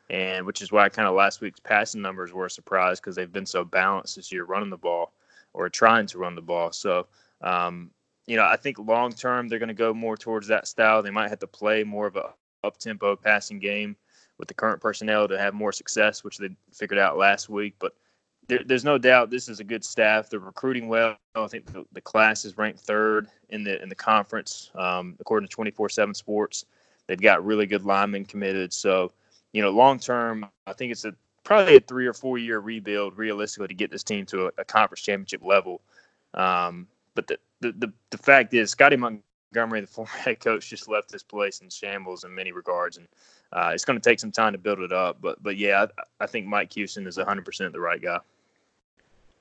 and 0.09 0.45
which 0.45 0.61
is 0.61 0.71
why 0.71 0.89
kind 0.89 1.07
of 1.07 1.15
last 1.15 1.41
week's 1.41 1.59
passing 1.59 2.01
numbers 2.01 2.33
were 2.33 2.45
a 2.45 2.49
surprise 2.49 2.99
because 2.99 3.15
they've 3.15 3.31
been 3.31 3.45
so 3.45 3.63
balanced 3.63 4.15
this 4.15 4.31
year 4.31 4.45
running 4.45 4.69
the 4.69 4.77
ball 4.77 5.13
or 5.53 5.69
trying 5.69 6.07
to 6.07 6.17
run 6.17 6.33
the 6.33 6.41
ball. 6.41 6.71
So, 6.71 7.07
um, 7.41 7.91
you 8.29 8.37
know, 8.37 8.45
I 8.45 8.57
think 8.57 8.77
long 8.77 9.11
term 9.11 9.47
they're 9.47 9.57
going 9.57 9.69
to 9.69 9.73
go 9.73 9.91
more 9.91 10.15
towards 10.15 10.47
that 10.47 10.67
style. 10.67 11.01
They 11.01 11.09
might 11.09 11.29
have 11.29 11.39
to 11.39 11.47
play 11.47 11.83
more 11.83 12.05
of 12.05 12.15
a 12.15 12.31
up 12.63 12.77
tempo 12.77 13.15
passing 13.15 13.57
game 13.57 13.95
with 14.37 14.47
the 14.47 14.53
current 14.53 14.79
personnel 14.79 15.27
to 15.27 15.37
have 15.37 15.55
more 15.55 15.71
success, 15.71 16.23
which 16.23 16.37
they 16.37 16.49
figured 16.71 16.99
out 16.99 17.17
last 17.17 17.49
week. 17.49 17.73
But 17.79 17.95
there, 18.47 18.61
there's 18.63 18.85
no 18.85 18.99
doubt 18.99 19.31
this 19.31 19.49
is 19.49 19.59
a 19.59 19.63
good 19.63 19.83
staff. 19.83 20.29
They're 20.29 20.39
recruiting 20.39 20.87
well. 20.87 21.17
I 21.33 21.47
think 21.47 21.65
the, 21.65 21.85
the 21.91 22.01
class 22.01 22.45
is 22.45 22.55
ranked 22.55 22.81
third 22.81 23.29
in 23.49 23.63
the 23.63 23.81
in 23.81 23.89
the 23.89 23.95
conference, 23.95 24.69
um, 24.75 25.15
according 25.19 25.49
to 25.49 25.55
24/7 25.55 26.15
Sports. 26.15 26.65
They've 27.07 27.19
got 27.19 27.43
really 27.43 27.65
good 27.65 27.83
linemen 27.83 28.25
committed. 28.25 28.71
So, 28.71 29.11
you 29.53 29.63
know, 29.63 29.71
long 29.71 29.97
term, 29.97 30.45
I 30.67 30.73
think 30.73 30.91
it's 30.91 31.03
a 31.03 31.15
probably 31.43 31.77
a 31.77 31.79
three 31.79 32.05
or 32.05 32.13
four 32.13 32.37
year 32.37 32.59
rebuild 32.59 33.17
realistically 33.17 33.69
to 33.69 33.73
get 33.73 33.89
this 33.89 34.03
team 34.03 34.27
to 34.27 34.45
a, 34.45 34.51
a 34.59 34.65
conference 34.65 35.01
championship 35.01 35.43
level. 35.43 35.81
Um, 36.35 36.87
but 37.15 37.25
the, 37.25 37.39
the, 37.61 37.71
the 37.73 37.93
the 38.11 38.17
fact 38.17 38.53
is, 38.53 38.71
Scottie 38.71 38.97
Montgomery, 38.97 39.81
the 39.81 39.87
former 39.95 40.09
head 40.09 40.39
coach, 40.39 40.69
just 40.69 40.89
left 40.89 41.11
this 41.11 41.23
place 41.23 41.61
in 41.61 41.69
shambles 41.69 42.23
in 42.23 42.33
many 42.33 42.51
regards, 42.51 42.97
and 42.97 43.07
uh, 43.53 43.71
it's 43.73 43.85
going 43.85 43.99
to 43.99 44.09
take 44.09 44.19
some 44.19 44.31
time 44.31 44.53
to 44.53 44.59
build 44.59 44.79
it 44.79 44.91
up. 44.91 45.21
But 45.21 45.41
but 45.41 45.57
yeah, 45.57 45.85
I, 45.97 46.23
I 46.23 46.27
think 46.27 46.45
Mike 46.47 46.73
Houston 46.73 47.07
is 47.07 47.17
100% 47.17 47.71
the 47.71 47.79
right 47.79 48.01
guy. 48.01 48.19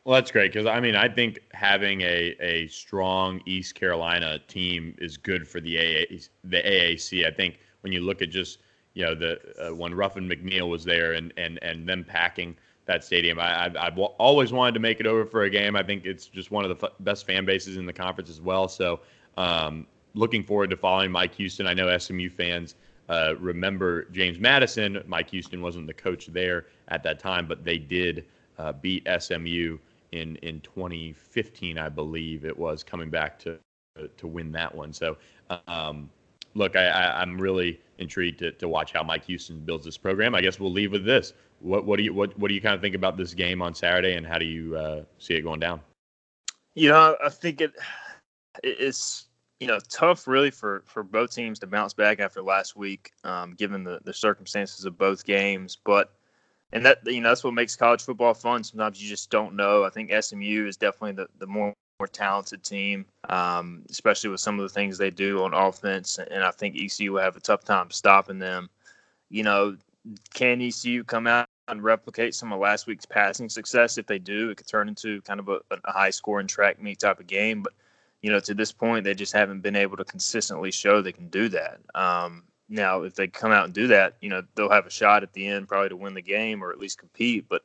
Well, 0.05 0.15
that's 0.15 0.31
great 0.31 0.53
because 0.53 0.67
I 0.67 0.81
mean 0.81 0.97
I 0.97 1.09
think 1.09 1.41
having 1.53 2.01
a, 2.01 2.35
a 2.41 2.67
strong 2.69 3.43
East 3.45 3.75
Carolina 3.75 4.39
team 4.49 4.95
is 4.99 5.19
good 5.19 5.47
for 5.47 5.61
the 5.61 5.79
AA, 5.79 6.17
the 6.45 6.63
AAC. 6.63 7.27
I 7.27 7.31
think 7.31 7.59
when 7.83 7.93
you 7.93 8.01
look 8.01 8.23
at 8.23 8.31
just 8.31 8.59
you 8.95 9.05
know 9.05 9.15
the 9.15 9.39
uh, 9.63 9.75
when 9.75 9.95
Ruffin 9.95 10.27
McNeill 10.27 10.71
was 10.71 10.83
there 10.83 11.13
and 11.13 11.33
and 11.37 11.59
and 11.63 11.87
them 11.87 12.05
packing 12.05 12.57
that 12.89 13.05
stadium, 13.05 13.39
I, 13.39 13.67
I've, 13.67 13.77
I've 13.77 13.99
always 13.99 14.53
wanted 14.53 14.73
to 14.75 14.81
make 14.81 14.99
it 14.99 15.07
over 15.07 15.25
for 15.25 15.45
a 15.45 15.51
game. 15.51 15.77
I 15.77 15.83
think 15.85 16.05
it's 16.05 16.27
just 16.27 16.51
one 16.51 16.65
of 16.65 16.77
the 16.77 16.87
f- 16.87 16.93
best 17.01 17.27
fan 17.27 17.45
bases 17.45 17.77
in 17.77 17.87
the 17.87 17.93
conference 17.93 18.29
as 18.29 18.41
well. 18.41 18.67
So 18.67 19.01
um, 19.37 19.87
looking 20.15 20.43
forward 20.43 20.71
to 20.71 20.77
following 20.77 21.13
Mike 21.13 21.35
Houston. 21.37 21.67
I 21.67 21.75
know 21.75 21.97
SMU 21.97 22.29
fans. 22.29 22.75
Uh, 23.09 23.35
remember 23.39 24.05
James 24.11 24.39
Madison. 24.41 25.03
Mike 25.07 25.31
Houston 25.31 25.63
wasn't 25.63 25.87
the 25.87 25.95
coach 25.95 26.27
there 26.27 26.67
at 26.89 27.03
that 27.05 27.19
time, 27.19 27.47
but 27.47 27.65
they 27.65 27.79
did 27.79 28.25
uh, 28.59 28.73
beat 28.73 29.07
SMU 29.19 29.79
in 30.13 30.37
in 30.37 30.61
2015, 30.63 31.79
I 31.79 31.89
believe 31.89 32.45
it 32.45 32.57
was, 32.57 32.83
coming 32.83 33.11
back 33.11 33.39
to 33.41 33.59
to 34.17 34.27
win 34.27 34.53
that 34.53 34.75
one. 34.75 34.93
So, 34.93 35.17
um, 35.67 36.09
look, 36.55 36.77
I, 36.77 36.87
I, 36.87 37.23
am 37.23 37.41
really 37.41 37.81
intrigued 37.99 38.39
to, 38.41 38.53
to 38.53 38.69
watch 38.69 38.93
how 38.93 39.03
Mike 39.03 39.25
Houston 39.25 39.61
builds 39.61 39.85
this 39.85 39.97
program. 39.97 40.35
I 40.35 40.41
guess 40.41 40.61
we'll 40.61 40.73
leave 40.73 40.93
with 40.93 41.05
this. 41.05 41.33
What 41.61 41.85
what 41.85 41.97
do 41.97 42.03
you 42.03 42.15
what 42.15 42.39
what 42.39 42.49
do 42.49 42.55
you 42.55 42.61
kind 42.61 42.75
of 42.75 42.81
think 42.81 42.95
about 42.95 43.17
this 43.17 43.35
game 43.35 43.63
on 43.63 43.75
Saturday, 43.75 44.15
and 44.15 44.27
how 44.27 44.39
do 44.39 44.45
you 44.45 44.77
uh, 44.77 45.03
see 45.19 45.35
it 45.35 45.43
going 45.43 45.61
down? 45.61 45.81
You 46.75 46.91
know, 46.91 47.17
I 47.25 47.29
think 47.29 47.61
it 47.61 47.73
it's 48.63 49.27
you 49.61 49.67
know 49.67 49.81
tough 49.91 50.29
really 50.29 50.51
for 50.51 50.83
for 50.87 51.03
both 51.03 51.35
teams 51.35 51.59
to 51.61 51.67
bounce 51.67 51.95
back 51.95 52.21
after 52.21 52.43
last 52.43 52.77
week, 52.77 53.13
um, 53.25 53.55
given 53.55 53.85
the 53.85 54.01
the 54.05 54.15
circumstances 54.15 54.85
of 54.85 54.97
both 54.97 55.25
games, 55.25 55.77
but 55.85 56.13
and 56.73 56.85
that 56.87 56.99
you 57.07 57.21
know 57.21 57.31
that's 57.31 57.43
what 57.43 57.55
makes 57.55 57.77
college 57.77 58.03
football 58.03 58.35
fun. 58.35 58.63
Sometimes 58.63 59.03
you 59.03 59.09
just 59.09 59.31
don't 59.31 59.55
know. 59.55 59.85
I 59.85 59.91
think 59.91 60.13
SMU 60.13 60.67
is 60.67 60.77
definitely 60.77 61.13
the, 61.13 61.29
the 61.39 61.47
more 61.47 61.75
more 61.99 62.07
talented 62.07 62.63
team, 62.63 63.05
um, 63.29 63.83
especially 63.91 64.31
with 64.31 64.41
some 64.41 64.59
of 64.59 64.63
the 64.63 64.73
things 64.73 64.97
they 64.97 65.11
do 65.11 65.43
on 65.43 65.53
offense. 65.53 66.19
And 66.31 66.45
I 66.45 66.53
think 66.53 66.77
ECU 66.77 67.13
will 67.13 67.23
have 67.23 67.37
a 67.37 67.41
tough 67.41 67.65
time 67.65 67.91
stopping 67.91 68.39
them. 68.39 68.71
You 69.31 69.43
know, 69.43 69.77
can 70.35 70.61
ECU 70.61 71.05
come 71.05 71.27
out 71.27 71.49
and 71.69 71.83
replicate 71.83 72.35
some 72.35 72.53
of 72.53 72.61
last 72.61 72.87
week's 72.87 73.07
passing 73.07 73.49
success? 73.49 73.99
If 73.99 74.07
they 74.07 74.19
do, 74.19 74.51
it 74.51 74.57
could 74.57 74.67
turn 74.67 74.89
into 74.89 75.21
kind 75.23 75.41
of 75.41 75.49
a, 75.49 75.61
a 75.71 75.93
high 75.93 76.11
scoring 76.11 76.47
track 76.47 76.81
meet 76.81 77.01
type 77.01 77.21
of 77.21 77.27
game. 77.27 77.63
But 77.63 77.75
you 78.23 78.31
know, 78.31 78.41
to 78.41 78.55
this 78.55 78.73
point, 78.73 79.05
they 79.05 79.15
just 79.15 79.33
haven't 79.33 79.61
been 79.61 79.77
able 79.77 79.97
to 79.97 80.05
consistently 80.05 80.73
show 80.73 81.01
they 81.01 81.13
can 81.13 81.29
do 81.29 81.49
that. 81.51 81.79
Um, 81.95 82.45
now, 82.69 83.03
if 83.03 83.15
they 83.15 83.29
come 83.29 83.53
out 83.53 83.65
and 83.65 83.73
do 83.73 83.87
that, 83.89 84.17
you 84.21 84.29
know, 84.29 84.43
they'll 84.55 84.71
have 84.71 84.87
a 84.87 84.91
shot 84.91 85.23
at 85.23 85.33
the 85.33 85.47
end 85.47 85.69
probably 85.69 85.89
to 85.89 85.97
win 85.97 86.15
the 86.15 86.23
game 86.23 86.63
or 86.63 86.71
at 86.71 86.79
least 86.79 86.99
compete. 86.99 87.47
But 87.49 87.63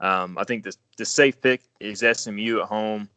um, 0.00 0.38
I 0.38 0.44
think 0.44 0.64
the, 0.64 0.76
the 0.98 1.04
safe 1.04 1.40
pick 1.40 1.62
is 1.80 2.04
SMU 2.12 2.60
at 2.60 2.68
home. 2.68 3.08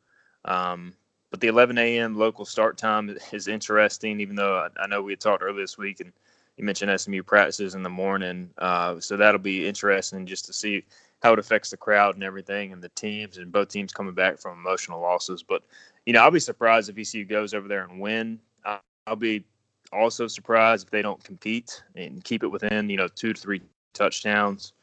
Um, 0.45 0.93
but 1.29 1.41
the 1.41 1.47
11 1.47 1.77
a.m. 1.77 2.15
local 2.15 2.45
start 2.45 2.77
time 2.77 3.15
is 3.33 3.47
interesting, 3.47 4.21
even 4.21 4.35
though 4.35 4.57
I, 4.57 4.83
I, 4.83 4.87
know 4.87 5.01
we 5.01 5.11
had 5.11 5.19
talked 5.19 5.43
earlier 5.43 5.61
this 5.61 5.77
week 5.77 5.99
and 5.99 6.13
you 6.57 6.65
mentioned 6.65 6.99
SMU 6.99 7.23
practices 7.23 7.75
in 7.75 7.83
the 7.83 7.89
morning. 7.89 8.49
Uh, 8.57 8.99
so 8.99 9.15
that'll 9.15 9.39
be 9.39 9.67
interesting 9.67 10.25
just 10.25 10.45
to 10.45 10.53
see 10.53 10.83
how 11.23 11.33
it 11.33 11.39
affects 11.39 11.69
the 11.69 11.77
crowd 11.77 12.15
and 12.15 12.23
everything 12.23 12.73
and 12.73 12.81
the 12.81 12.89
teams 12.89 13.37
and 13.37 13.51
both 13.51 13.69
teams 13.69 13.91
coming 13.91 14.13
back 14.13 14.39
from 14.39 14.59
emotional 14.59 15.01
losses. 15.01 15.43
But, 15.43 15.63
you 16.05 16.13
know, 16.13 16.21
I'll 16.21 16.31
be 16.31 16.39
surprised 16.39 16.89
if 16.89 16.97
ECU 16.97 17.25
goes 17.25 17.53
over 17.53 17.67
there 17.67 17.83
and 17.83 17.99
win. 17.99 18.39
I'll 19.07 19.15
be 19.15 19.45
also 19.93 20.27
surprised 20.27 20.85
if 20.85 20.91
they 20.91 21.01
don't 21.01 21.23
compete 21.23 21.81
and 21.95 22.23
keep 22.23 22.43
it 22.43 22.47
within 22.47 22.89
you 22.89 22.97
know 22.97 23.07
two 23.07 23.33
to 23.33 23.41
three 23.41 23.61
touchdowns 23.93 24.73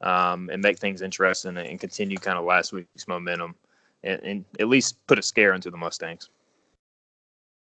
um, 0.00 0.48
and 0.50 0.62
make 0.62 0.78
things 0.78 1.02
interesting 1.02 1.56
and 1.56 1.80
continue 1.80 2.16
kind 2.16 2.38
of 2.38 2.44
last 2.44 2.72
week's 2.72 3.08
momentum 3.08 3.54
and, 4.04 4.22
and, 4.22 4.44
at 4.58 4.68
least 4.68 5.04
put 5.06 5.18
a 5.18 5.22
scare 5.22 5.54
into 5.54 5.70
the 5.70 5.76
Mustangs. 5.76 6.28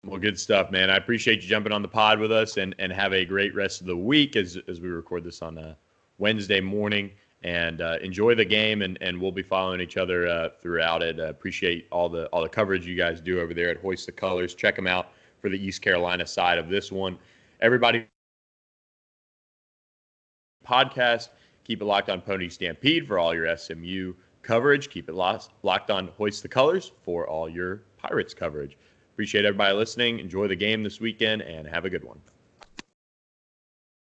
Well, 0.05 0.19
good 0.19 0.39
stuff, 0.39 0.71
man. 0.71 0.89
I 0.89 0.97
appreciate 0.97 1.43
you 1.43 1.49
jumping 1.49 1.73
on 1.73 1.83
the 1.83 1.89
pod 1.89 2.19
with 2.19 2.33
us 2.33 2.57
and, 2.57 2.75
and 2.79 2.91
have 2.91 3.13
a 3.13 3.25
great 3.25 3.55
rest 3.55 3.83
of 3.83 3.87
the 3.87 3.97
week 3.97 4.35
as, 4.35 4.57
as 4.67 4.81
we 4.81 4.89
record 4.89 5.25
this 5.25 5.43
on 5.43 5.59
a 5.59 5.77
Wednesday 6.19 6.61
morning. 6.61 7.11
And 7.43 7.81
uh, 7.81 7.97
enjoy 8.03 8.35
the 8.35 8.45
game, 8.45 8.83
and, 8.83 8.99
and 9.01 9.19
we'll 9.19 9.33
be 9.33 9.43
following 9.43 9.81
each 9.81 9.97
other 9.97 10.29
uh, 10.29 10.51
throughout 10.61 11.03
it. 11.03 11.19
Uh, 11.19 11.25
appreciate 11.25 11.87
all 11.91 12.11
the 12.11 12.27
all 12.27 12.43
the 12.43 12.49
coverage 12.51 12.87
you 12.87 12.95
guys 12.95 13.19
do 13.19 13.41
over 13.41 13.55
there 13.55 13.71
at 13.71 13.79
Hoist 13.79 14.05
the 14.05 14.13
Colors. 14.13 14.55
Check 14.55 14.77
them 14.77 14.87
out 14.87 15.13
for 15.41 15.49
the 15.49 15.57
East 15.57 15.81
Carolina 15.81 16.27
side 16.27 16.59
of 16.59 16.69
this 16.69 16.93
one. 16.93 17.19
Everybody, 17.63 18.05
podcast. 20.67 21.31
Keep 21.65 21.81
it 21.81 21.87
locked 21.87 22.11
on 22.11 22.21
Pony 22.21 22.51
Stampede 22.51 23.07
for 23.07 23.19
all 23.19 23.35
your 23.35 23.57
SMU 23.57 24.13
coverage. 24.43 24.91
Keep 24.91 25.09
it 25.09 25.15
locked, 25.15 25.49
locked 25.63 25.91
on 25.91 26.09
Hoist 26.19 26.43
the 26.43 26.49
Colors 26.49 26.93
for 27.03 27.27
all 27.27 27.49
your 27.49 27.83
Pirates 27.97 28.35
coverage. 28.35 28.77
Appreciate 29.21 29.45
everybody 29.45 29.75
listening. 29.75 30.19
Enjoy 30.19 30.49
the 30.49 30.57
game 30.57 30.83
this 30.83 30.99
weekend 30.99 31.43
and 31.43 31.69
have 31.69 31.85
a 31.85 31.91
good 31.91 32.03
one. 32.03 32.23